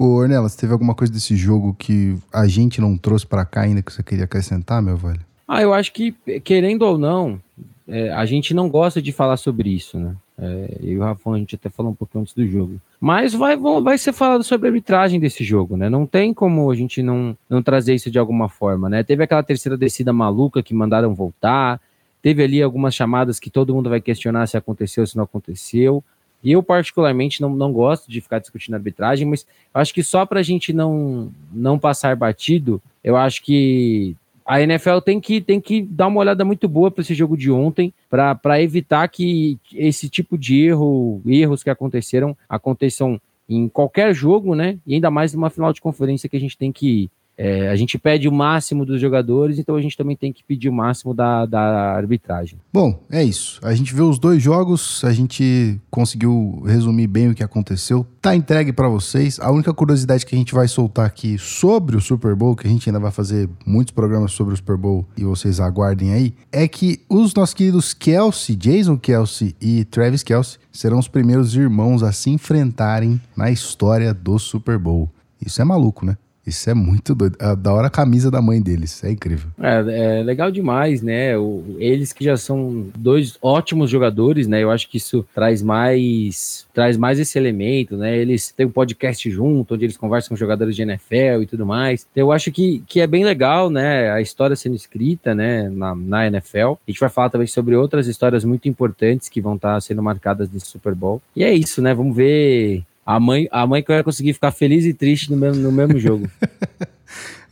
Ô, 0.02 0.16
Ornelas, 0.16 0.56
teve 0.56 0.74
alguma 0.74 0.96
coisa 0.96 1.14
desse 1.14 1.36
jogo 1.36 1.76
que 1.78 2.18
a 2.34 2.48
gente 2.48 2.82
não 2.82 2.98
trouxe 2.98 3.24
para 3.24 3.46
cá 3.46 3.62
ainda 3.62 3.84
que 3.84 3.94
você 3.94 4.02
queria 4.02 4.24
acrescentar, 4.24 4.82
meu 4.82 4.98
velho? 4.98 5.20
Ah, 5.48 5.62
eu 5.62 5.76
acho 5.76 5.94
que, 5.94 6.12
querendo 6.44 6.82
ou 6.82 6.98
não, 6.98 7.40
é, 7.88 8.12
a 8.12 8.26
gente 8.26 8.52
não 8.52 8.68
gosta 8.68 9.00
de 9.00 9.12
falar 9.12 9.38
sobre 9.38 9.70
isso, 9.70 10.00
né? 10.00 10.16
É, 10.40 10.78
eu 10.82 10.94
e 10.94 10.98
o 10.98 11.04
Rafa, 11.04 11.30
a 11.30 11.38
gente 11.38 11.54
até 11.54 11.70
falou 11.70 11.92
um 11.92 11.96
pouquinho 11.96 12.24
antes 12.24 12.34
do 12.34 12.48
jogo. 12.48 12.82
Mas 13.00 13.36
vai, 13.36 13.56
vai 13.56 13.96
ser 13.96 14.12
falado 14.12 14.44
sobre 14.44 14.68
a 14.68 14.72
arbitragem 14.72 15.20
desse 15.20 15.44
jogo, 15.44 15.78
né? 15.78 15.88
Não 15.88 16.08
tem 16.08 16.34
como 16.34 16.72
a 16.72 16.76
gente 16.76 17.04
não, 17.04 17.38
não 17.48 17.62
trazer 17.62 17.94
isso 17.94 18.10
de 18.10 18.18
alguma 18.18 18.50
forma, 18.50 18.90
né? 18.90 19.04
Teve 19.04 19.24
aquela 19.24 19.44
terceira 19.44 19.78
descida 19.78 20.12
maluca 20.12 20.64
que 20.64 20.74
mandaram 20.74 21.14
voltar, 21.14 21.80
teve 22.24 22.44
ali 22.44 22.60
algumas 22.60 22.96
chamadas 22.96 23.40
que 23.40 23.52
todo 23.52 23.76
mundo 23.76 23.92
vai 23.92 24.02
questionar 24.02 24.48
se 24.48 24.58
aconteceu 24.58 25.04
ou 25.04 25.08
se 25.08 25.16
não 25.16 25.26
aconteceu. 25.26 26.04
Eu, 26.44 26.64
particularmente, 26.64 27.42
não, 27.42 27.50
não 27.50 27.72
gosto 27.72 28.10
de 28.10 28.22
ficar 28.22 28.40
discutindo 28.40 28.76
arbitragem, 28.76 29.28
mas 29.28 29.46
acho 29.74 29.94
que 29.94 30.04
só 30.04 30.26
para 30.26 30.40
a 30.40 30.44
gente 30.44 30.74
não, 30.74 31.32
não 31.52 31.78
passar 31.78 32.16
batido, 32.16 32.82
eu 33.04 33.16
acho 33.16 33.44
que 33.44 34.16
a 34.46 34.62
NFL 34.62 35.00
tem 35.00 35.20
que, 35.20 35.40
tem 35.40 35.62
que 35.62 35.82
dar 35.82 36.08
uma 36.08 36.20
olhada 36.20 36.44
muito 36.44 36.68
boa 36.68 36.92
para 36.92 37.02
esse 37.02 37.14
jogo 37.14 37.38
de 37.38 37.52
ontem, 37.52 37.94
para 38.10 38.62
evitar 38.62 39.08
que 39.08 39.58
esse 39.74 40.10
tipo 40.10 40.38
de 40.38 40.66
erro, 40.66 41.22
erros 41.26 41.64
que 41.64 41.70
aconteceram, 41.70 42.36
aconteçam 42.50 43.22
em 43.48 43.68
qualquer 43.70 44.14
jogo, 44.14 44.56
né? 44.56 44.78
E 44.86 44.96
ainda 44.96 45.12
mais 45.12 45.34
numa 45.34 45.50
final 45.50 45.72
de 45.72 45.82
conferência 45.82 46.28
que 46.28 46.38
a 46.38 46.40
gente 46.40 46.58
tem 46.58 46.72
que 46.72 47.10
é, 47.44 47.70
a 47.70 47.76
gente 47.76 47.98
pede 47.98 48.30
o 48.30 48.32
máximo 48.32 48.86
dos 48.86 49.02
jogadores, 49.02 49.58
então 49.58 49.76
a 49.76 49.82
gente 49.82 49.98
também 49.98 50.16
tem 50.16 50.32
que 50.32 50.44
pedir 50.44 50.70
o 50.70 50.74
máximo 50.74 51.12
da, 51.12 51.44
da 51.48 51.96
arbitragem. 51.96 52.60
Bom, 52.72 53.00
é 53.10 53.24
isso. 53.24 53.60
A 53.64 53.74
gente 53.74 53.96
viu 53.96 54.08
os 54.08 54.20
dois 54.20 54.44
jogos, 54.44 55.04
a 55.04 55.12
gente 55.12 55.82
conseguiu 55.90 56.62
resumir 56.68 57.08
bem 57.08 57.30
o 57.30 57.34
que 57.34 57.42
aconteceu. 57.42 58.06
Tá 58.22 58.36
entregue 58.36 58.72
para 58.72 58.88
vocês. 58.88 59.40
A 59.40 59.50
única 59.50 59.74
curiosidade 59.74 60.24
que 60.24 60.36
a 60.36 60.38
gente 60.38 60.54
vai 60.54 60.68
soltar 60.68 61.08
aqui 61.08 61.36
sobre 61.40 61.98
o 61.98 62.00
Super 62.00 62.36
Bowl, 62.36 62.56
que 62.56 62.68
a 62.68 62.70
gente 62.70 62.88
ainda 62.88 63.00
vai 63.00 63.12
fazer 63.12 63.50
muitos 63.66 63.92
programas 63.92 64.34
sobre 64.34 64.54
o 64.54 64.58
Super 64.58 64.78
Bowl 64.78 65.08
e 65.18 65.24
vocês 65.24 65.60
aguardem 65.60 66.14
aí, 66.14 66.36
é 66.52 66.68
que 66.68 67.02
os 67.10 67.34
nossos 67.34 67.56
queridos 67.56 67.92
Kelsey, 67.92 68.56
Jason 68.56 69.00
Kelsey 69.00 69.56
e 69.60 69.84
Travis 69.86 70.22
Kelsey 70.22 70.60
serão 70.72 71.00
os 71.00 71.08
primeiros 71.08 71.56
irmãos 71.56 72.04
a 72.04 72.12
se 72.12 72.30
enfrentarem 72.30 73.20
na 73.36 73.50
história 73.50 74.14
do 74.14 74.38
Super 74.38 74.78
Bowl. 74.78 75.10
Isso 75.44 75.60
é 75.60 75.66
maluco, 75.66 76.06
né? 76.06 76.16
Isso 76.46 76.70
é 76.70 76.74
muito 76.74 77.14
doido. 77.14 77.38
É 77.40 77.56
da 77.56 77.72
hora 77.72 77.88
a 77.88 77.90
camisa 77.90 78.32
da 78.32 78.42
mãe 78.42 78.62
deles. 78.62 79.04
É 79.04 79.12
incrível. 79.12 79.50
É, 79.60 80.20
é 80.20 80.24
legal 80.24 80.52
demais, 80.52 81.02
né? 81.02 81.38
O, 81.38 81.64
eles 81.78 82.12
que 82.14 82.24
já 82.24 82.36
são 82.36 82.88
dois 82.98 83.38
ótimos 83.42 83.90
jogadores, 83.90 84.48
né? 84.48 84.64
Eu 84.64 84.72
acho 84.72 84.90
que 84.90 84.98
isso 84.98 85.26
traz 85.34 85.62
mais 85.62 86.66
traz 86.74 86.98
mais 86.98 87.20
esse 87.20 87.38
elemento, 87.38 87.98
né? 87.98 88.18
Eles 88.18 88.52
têm 88.52 88.66
um 88.66 88.72
podcast 88.72 89.30
junto, 89.30 89.76
onde 89.76 89.86
eles 89.86 89.98
conversam 89.98 90.30
com 90.30 90.36
jogadores 90.36 90.76
de 90.76 90.82
NFL 90.82 91.42
e 91.42 91.46
tudo 91.46 91.66
mais. 91.66 92.08
Então, 92.12 92.24
eu 92.24 92.32
acho 92.32 92.52
que, 92.52 92.84
que 92.88 93.02
é 93.02 93.08
bem 93.08 93.24
legal, 93.24 93.70
né? 93.70 94.10
A 94.12 94.22
história 94.22 94.56
sendo 94.56 94.76
escrita, 94.76 95.36
né? 95.36 95.70
Na, 95.70 95.94
na 95.96 96.28
NFL. 96.28 96.74
A 96.88 96.92
gente 96.92 97.00
vai 97.00 97.10
falar 97.10 97.30
também 97.30 97.48
sobre 97.48 97.76
outras 97.76 98.08
histórias 98.08 98.44
muito 98.44 98.68
importantes 98.68 99.30
que 99.30 99.42
vão 99.42 99.56
estar 99.56 99.80
sendo 99.82 100.02
marcadas 100.02 100.50
nesse 100.52 100.68
Super 100.68 100.96
Bowl. 100.96 101.22
E 101.36 101.44
é 101.44 101.54
isso, 101.54 101.82
né? 101.82 101.94
Vamos 101.94 102.16
ver 102.16 102.84
a 103.16 103.20
mãe, 103.20 103.48
a 103.52 103.68
mãe 103.68 103.84
que 103.84 103.92
vai 103.92 104.04
conseguir 104.04 104.34
ficar 104.34 104.52
feliz 104.52 104.86
e 104.86 104.94
triste 104.94 105.30
no 105.30 105.38
mesmo, 105.38 105.62
no 105.62 105.72
mesmo 105.72 106.00
jogo. 106.00 106.30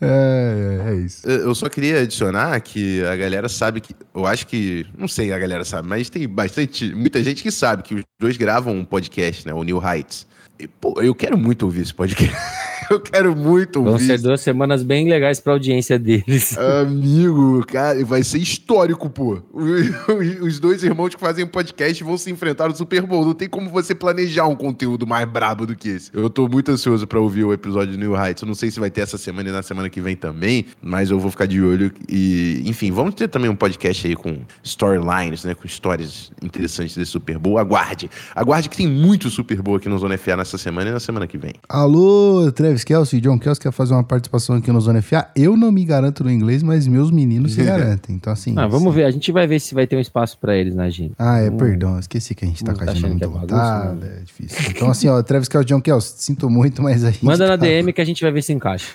É, 0.01 0.85
é, 0.87 0.91
é, 0.91 0.95
isso. 0.95 1.27
Eu 1.27 1.53
só 1.53 1.67
queria 1.67 1.99
adicionar 1.99 2.57
que 2.61 3.03
a 3.03 3.17
galera 3.17 3.49
sabe 3.49 3.81
que. 3.81 3.93
Eu 4.15 4.25
acho 4.25 4.47
que. 4.47 4.85
Não 4.97 5.09
sei 5.09 5.33
a 5.33 5.37
galera 5.37 5.65
sabe, 5.65 5.89
mas 5.89 6.09
tem 6.09 6.25
bastante. 6.25 6.95
Muita 6.95 7.21
gente 7.21 7.43
que 7.43 7.51
sabe 7.51 7.83
que 7.83 7.95
os 7.95 8.03
dois 8.17 8.37
gravam 8.37 8.73
um 8.77 8.85
podcast, 8.85 9.45
né? 9.45 9.53
O 9.53 9.61
New 9.61 9.85
Heights. 9.85 10.25
E, 10.57 10.69
pô, 10.69 11.01
eu 11.01 11.13
quero 11.13 11.37
muito 11.37 11.63
ouvir 11.63 11.81
esse 11.81 11.93
podcast. 11.93 12.33
eu 12.91 12.99
quero 12.99 13.35
muito 13.35 13.79
ouvir. 13.79 13.89
Vão 13.89 13.99
ser 13.99 14.19
duas 14.19 14.41
semanas 14.41 14.83
bem 14.83 15.07
legais 15.07 15.39
pra 15.39 15.53
audiência 15.53 15.99
deles. 15.99 16.57
Amigo, 16.81 17.65
cara, 17.65 18.03
vai 18.03 18.23
ser 18.23 18.39
histórico, 18.39 19.09
pô. 19.09 19.41
Os 20.41 20.59
dois 20.59 20.83
irmãos 20.83 21.13
que 21.13 21.19
fazem 21.19 21.45
podcast 21.45 22.03
vão 22.03 22.17
se 22.17 22.31
enfrentar 22.31 22.69
no 22.69 22.75
Super 22.75 23.01
Bowl. 23.03 23.25
Não 23.25 23.33
tem 23.33 23.47
como 23.47 23.69
você 23.69 23.93
planejar 23.93 24.47
um 24.47 24.55
conteúdo 24.55 25.05
mais 25.05 25.27
brabo 25.27 25.65
do 25.65 25.75
que 25.75 25.89
esse. 25.89 26.11
Eu 26.13 26.29
tô 26.29 26.47
muito 26.47 26.71
ansioso 26.71 27.05
pra 27.05 27.19
ouvir 27.19 27.43
o 27.43 27.53
episódio 27.53 27.93
de 27.93 27.97
New 27.97 28.15
Heights. 28.15 28.41
Eu 28.41 28.47
não 28.47 28.55
sei 28.55 28.71
se 28.71 28.79
vai 28.79 28.89
ter 28.89 29.01
essa 29.01 29.17
semana 29.17 29.49
e 29.49 29.51
na 29.51 29.61
semana 29.61 29.89
que 29.89 30.01
vem 30.01 30.15
também, 30.15 30.65
mas 30.81 31.11
eu 31.11 31.19
vou 31.19 31.31
ficar 31.31 31.45
de 31.45 31.61
olho. 31.61 31.91
E, 32.07 32.63
enfim, 32.65 32.91
vamos 32.91 33.15
ter 33.15 33.27
também 33.27 33.49
um 33.49 33.55
podcast 33.55 34.07
aí 34.07 34.15
com 34.15 34.39
storylines, 34.63 35.43
né? 35.43 35.53
Com 35.53 35.65
histórias 35.65 36.31
interessantes 36.41 36.95
desse 36.95 37.11
Super 37.11 37.37
Bowl. 37.37 37.57
Aguarde. 37.57 38.09
Aguarde 38.35 38.69
que 38.69 38.77
tem 38.77 38.87
muito 38.87 39.29
Super 39.29 39.61
Bowl 39.61 39.75
aqui 39.75 39.89
no 39.89 39.97
Zona 39.97 40.17
FA 40.17 40.37
nessa 40.37 40.57
semana 40.57 40.89
e 40.89 40.93
na 40.93 40.99
semana 40.99 41.27
que 41.27 41.37
vem. 41.37 41.53
Alô, 41.67 42.51
Travis 42.79 42.83
Kelsey, 42.83 43.21
John 43.21 43.37
Kelsey 43.37 43.61
quer 43.61 43.71
fazer 43.71 43.93
uma 43.93 44.03
participação 44.03 44.55
aqui 44.55 44.71
no 44.71 44.79
Zona 44.79 45.01
FA. 45.01 45.29
Eu 45.35 45.57
não 45.57 45.71
me 45.71 45.83
garanto 45.83 46.23
no 46.23 46.31
inglês, 46.31 46.63
mas 46.63 46.87
meus 46.87 47.11
meninos 47.11 47.53
se 47.53 47.63
garantem. 47.63 48.15
Então, 48.15 48.31
assim. 48.31 48.53
Ah, 48.57 48.67
vamos 48.67 48.93
ver. 48.93 49.05
A 49.05 49.11
gente 49.11 49.31
vai 49.31 49.47
ver 49.47 49.59
se 49.59 49.73
vai 49.73 49.87
ter 49.87 49.95
um 49.95 49.99
espaço 49.99 50.37
para 50.37 50.55
eles 50.55 50.75
na 50.75 50.83
agenda. 50.83 51.13
Ah, 51.17 51.39
é, 51.39 51.49
perdão. 51.49 51.99
Esqueci 51.99 52.33
que 52.35 52.45
a 52.45 52.47
gente 52.47 52.63
tá 52.63 52.73
com 52.73 52.81
a 52.81 52.91
agenda 52.91 53.07
muito 53.07 53.23
é 53.23 53.27
lotada. 53.27 54.19
É 54.19 54.23
difícil. 54.23 54.57
Então, 54.69 54.89
assim, 54.89 55.07
ó, 55.07 55.21
Travis 55.21 55.47
Kelsey, 55.47 55.67
John 55.67 55.81
Kelsey, 55.81 56.13
sinto 56.17 56.49
muito, 56.49 56.81
mas 56.81 57.03
a 57.03 57.11
gente. 57.11 57.25
Manda 57.25 57.45
tá... 57.45 57.49
na 57.49 57.55
DM 57.55 57.91
que 57.93 58.01
a 58.01 58.05
gente 58.05 58.21
vai 58.21 58.31
ver 58.31 58.41
se 58.41 58.53
encaixa. 58.53 58.93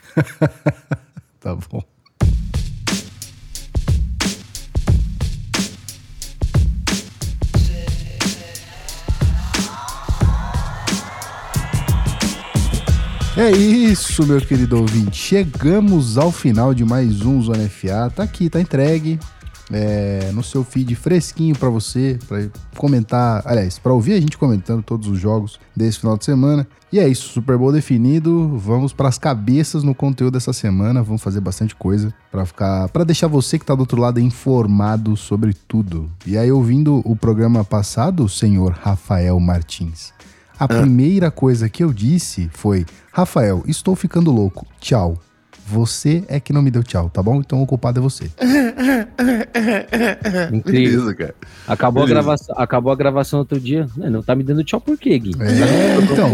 tá 1.40 1.56
bom. 1.70 1.82
É 13.44 13.50
isso, 13.50 14.26
meu 14.26 14.40
querido 14.40 14.78
ouvinte. 14.78 15.18
Chegamos 15.18 16.16
ao 16.16 16.32
final 16.32 16.72
de 16.72 16.82
mais 16.82 17.20
um 17.20 17.42
Zona 17.42 17.68
FA. 17.68 18.08
Tá 18.08 18.22
aqui, 18.22 18.48
tá 18.48 18.58
entregue. 18.58 19.20
É, 19.70 20.30
no 20.32 20.42
seu 20.42 20.64
feed 20.64 20.94
fresquinho 20.94 21.54
para 21.54 21.68
você, 21.68 22.18
para 22.26 22.48
comentar, 22.74 23.42
aliás, 23.44 23.78
para 23.78 23.92
ouvir 23.92 24.14
a 24.14 24.20
gente 24.20 24.38
comentando 24.38 24.82
todos 24.82 25.08
os 25.08 25.18
jogos 25.18 25.60
desse 25.76 25.98
final 26.00 26.16
de 26.16 26.24
semana. 26.24 26.66
E 26.90 26.98
é 26.98 27.06
isso, 27.06 27.28
Super 27.28 27.58
Bowl 27.58 27.70
definido. 27.70 28.56
Vamos 28.56 28.94
para 28.94 29.10
as 29.10 29.18
cabeças 29.18 29.82
no 29.82 29.94
conteúdo 29.94 30.32
dessa 30.32 30.54
semana. 30.54 31.02
Vamos 31.02 31.22
fazer 31.22 31.40
bastante 31.40 31.74
coisa 31.74 32.14
para 32.32 32.46
ficar, 32.46 32.88
para 32.88 33.04
deixar 33.04 33.26
você 33.26 33.58
que 33.58 33.66
tá 33.66 33.74
do 33.74 33.80
outro 33.80 34.00
lado 34.00 34.18
informado 34.18 35.18
sobre 35.18 35.52
tudo. 35.68 36.10
E 36.26 36.38
aí 36.38 36.50
ouvindo 36.50 37.02
o 37.04 37.14
programa 37.14 37.62
passado, 37.62 38.24
o 38.24 38.28
senhor 38.28 38.72
Rafael 38.72 39.38
Martins, 39.38 40.14
a 40.64 40.66
ah. 40.66 40.80
primeira 40.80 41.30
coisa 41.30 41.68
que 41.68 41.84
eu 41.84 41.92
disse 41.92 42.50
foi: 42.52 42.84
Rafael, 43.12 43.62
estou 43.66 43.94
ficando 43.94 44.32
louco. 44.32 44.66
Tchau. 44.80 45.18
Você 45.66 46.22
é 46.28 46.38
que 46.38 46.52
não 46.52 46.60
me 46.60 46.70
deu 46.70 46.82
tchau, 46.82 47.08
tá 47.08 47.22
bom? 47.22 47.40
Então 47.40 47.62
o 47.62 47.66
culpado 47.66 47.98
é 47.98 48.02
você. 48.02 48.30
Incrível. 50.52 51.00
Beleza, 51.00 51.14
cara. 51.14 51.34
Acabou, 51.66 52.02
Beleza. 52.02 52.20
A 52.20 52.22
gravação, 52.22 52.54
acabou 52.58 52.92
a 52.92 52.96
gravação 52.96 53.38
outro 53.38 53.58
dia. 53.58 53.88
Não 53.96 54.22
tá 54.22 54.34
me 54.34 54.42
dando 54.42 54.62
tchau 54.62 54.78
por 54.78 54.98
quê, 54.98 55.18
Gui? 55.18 55.32
É, 55.40 55.96
então. 56.02 56.30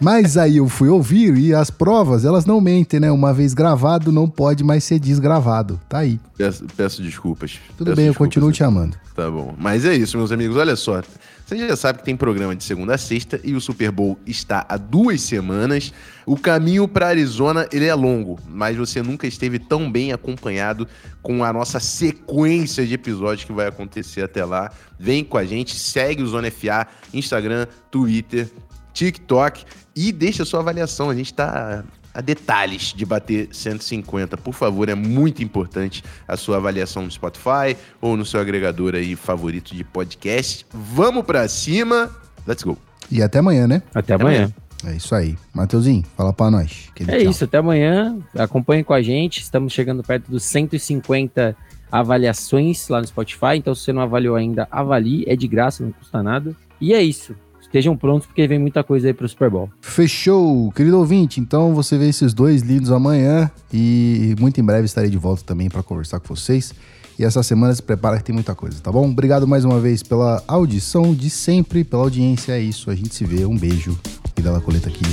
Mas 0.00 0.36
aí 0.36 0.56
eu 0.56 0.68
fui 0.68 0.88
ouvir 0.88 1.36
e 1.36 1.54
as 1.54 1.70
provas, 1.70 2.24
elas 2.24 2.46
não 2.46 2.60
mentem, 2.60 2.98
né? 2.98 3.10
Uma 3.10 3.32
vez 3.32 3.52
gravado, 3.52 4.10
não 4.10 4.28
pode 4.28 4.64
mais 4.64 4.84
ser 4.84 4.98
desgravado. 4.98 5.80
Tá 5.88 5.98
aí. 5.98 6.18
Peço, 6.36 6.64
peço 6.76 7.02
desculpas. 7.02 7.58
Tudo 7.76 7.88
peço 7.88 7.96
bem, 7.96 8.06
desculpas. 8.06 8.08
eu 8.08 8.14
continuo 8.14 8.52
te 8.52 8.64
amando. 8.64 8.96
Tá 9.14 9.30
bom. 9.30 9.54
Mas 9.58 9.84
é 9.84 9.94
isso, 9.94 10.16
meus 10.16 10.32
amigos. 10.32 10.56
Olha 10.56 10.76
só. 10.76 11.02
Você 11.44 11.68
já 11.68 11.76
sabe 11.76 11.98
que 11.98 12.04
tem 12.04 12.16
programa 12.16 12.56
de 12.56 12.64
segunda 12.64 12.94
a 12.94 12.98
sexta 12.98 13.38
e 13.44 13.54
o 13.54 13.60
Super 13.60 13.90
Bowl 13.90 14.18
está 14.26 14.64
há 14.66 14.78
duas 14.78 15.20
semanas. 15.20 15.92
O 16.24 16.34
caminho 16.34 16.88
para 16.88 17.08
Arizona 17.08 17.68
ele 17.70 17.84
é 17.84 17.94
longo, 17.94 18.38
mas 18.48 18.76
você 18.76 19.02
nunca 19.02 19.26
esteve 19.26 19.58
tão 19.58 19.90
bem 19.90 20.12
acompanhado 20.12 20.88
com 21.20 21.44
a 21.44 21.52
nossa 21.52 21.78
sequência 21.78 22.86
de 22.86 22.94
episódios 22.94 23.44
que 23.44 23.52
vai 23.52 23.66
acontecer 23.66 24.22
até 24.22 24.44
lá. 24.44 24.70
Vem 24.98 25.22
com 25.22 25.36
a 25.36 25.44
gente, 25.44 25.76
segue 25.76 26.22
o 26.22 26.26
Zona 26.26 26.50
FA, 26.50 26.86
Instagram, 27.12 27.66
Twitter, 27.90 28.48
TikTok 28.94 29.64
e 29.94 30.12
deixa 30.12 30.44
sua 30.44 30.60
avaliação. 30.60 31.10
A 31.10 31.14
gente 31.14 31.26
está 31.32 31.84
a 32.14 32.20
detalhes 32.20 32.92
de 32.94 33.04
bater 33.04 33.48
150. 33.52 34.36
Por 34.36 34.52
favor, 34.52 34.88
é 34.88 34.94
muito 34.94 35.42
importante 35.42 36.04
a 36.26 36.36
sua 36.36 36.56
avaliação 36.58 37.02
no 37.04 37.10
Spotify 37.10 37.76
ou 38.00 38.16
no 38.16 38.24
seu 38.24 38.40
agregador 38.40 38.94
aí 38.94 39.16
favorito 39.16 39.74
de 39.74 39.84
podcast. 39.84 40.66
Vamos 40.72 41.24
para 41.24 41.46
cima. 41.48 42.10
Let's 42.46 42.62
go. 42.62 42.76
E 43.10 43.22
até 43.22 43.38
amanhã, 43.38 43.66
né? 43.66 43.82
Até, 43.94 44.14
até 44.14 44.22
amanhã. 44.22 44.38
amanhã. 44.44 44.54
É 44.84 44.96
isso 44.96 45.14
aí. 45.14 45.36
Mateuzinho, 45.54 46.04
fala 46.16 46.32
para 46.32 46.50
nós. 46.50 46.90
é 46.98 47.04
tchau. 47.04 47.30
isso, 47.30 47.44
até 47.44 47.58
amanhã. 47.58 48.18
Acompanhe 48.36 48.82
com 48.82 48.92
a 48.92 49.00
gente. 49.00 49.40
Estamos 49.40 49.72
chegando 49.72 50.02
perto 50.02 50.30
dos 50.30 50.42
150 50.42 51.56
avaliações 51.90 52.88
lá 52.88 53.00
no 53.00 53.06
Spotify. 53.06 53.56
Então, 53.56 53.74
se 53.74 53.82
você 53.82 53.92
não 53.92 54.02
avaliou 54.02 54.34
ainda, 54.34 54.66
avalie. 54.70 55.24
É 55.28 55.36
de 55.36 55.46
graça, 55.46 55.84
não 55.84 55.92
custa 55.92 56.22
nada. 56.22 56.54
E 56.80 56.92
é 56.92 57.00
isso 57.00 57.34
estejam 57.72 57.96
prontos 57.96 58.26
porque 58.26 58.46
vem 58.46 58.58
muita 58.58 58.84
coisa 58.84 59.06
aí 59.08 59.14
pro 59.14 59.26
Super 59.26 59.48
Bowl. 59.48 59.70
Fechou, 59.80 60.70
querido 60.72 60.98
ouvinte. 60.98 61.40
Então 61.40 61.74
você 61.74 61.96
vê 61.96 62.08
esses 62.08 62.34
dois 62.34 62.60
lindos 62.60 62.92
amanhã 62.92 63.50
e 63.72 64.36
muito 64.38 64.60
em 64.60 64.64
breve 64.64 64.84
estarei 64.84 65.08
de 65.08 65.16
volta 65.16 65.42
também 65.42 65.70
para 65.70 65.82
conversar 65.82 66.20
com 66.20 66.36
vocês. 66.36 66.74
E 67.18 67.24
essa 67.24 67.42
semana 67.42 67.74
se 67.74 67.82
prepara 67.82 68.18
que 68.18 68.24
tem 68.24 68.34
muita 68.34 68.54
coisa, 68.54 68.80
tá 68.80 68.90
bom? 68.92 69.08
Obrigado 69.08 69.46
mais 69.46 69.64
uma 69.64 69.80
vez 69.80 70.02
pela 70.02 70.42
audição 70.46 71.14
de 71.14 71.30
sempre, 71.30 71.84
pela 71.84 72.02
audiência. 72.02 72.52
É 72.52 72.60
isso, 72.60 72.90
a 72.90 72.94
gente 72.94 73.14
se 73.14 73.24
vê. 73.24 73.44
Um 73.44 73.56
beijo 73.56 73.98
e 74.36 74.42
dá 74.42 74.60
coleta 74.60 74.88
aqui. 74.88 75.04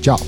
Tchau. 0.00 0.18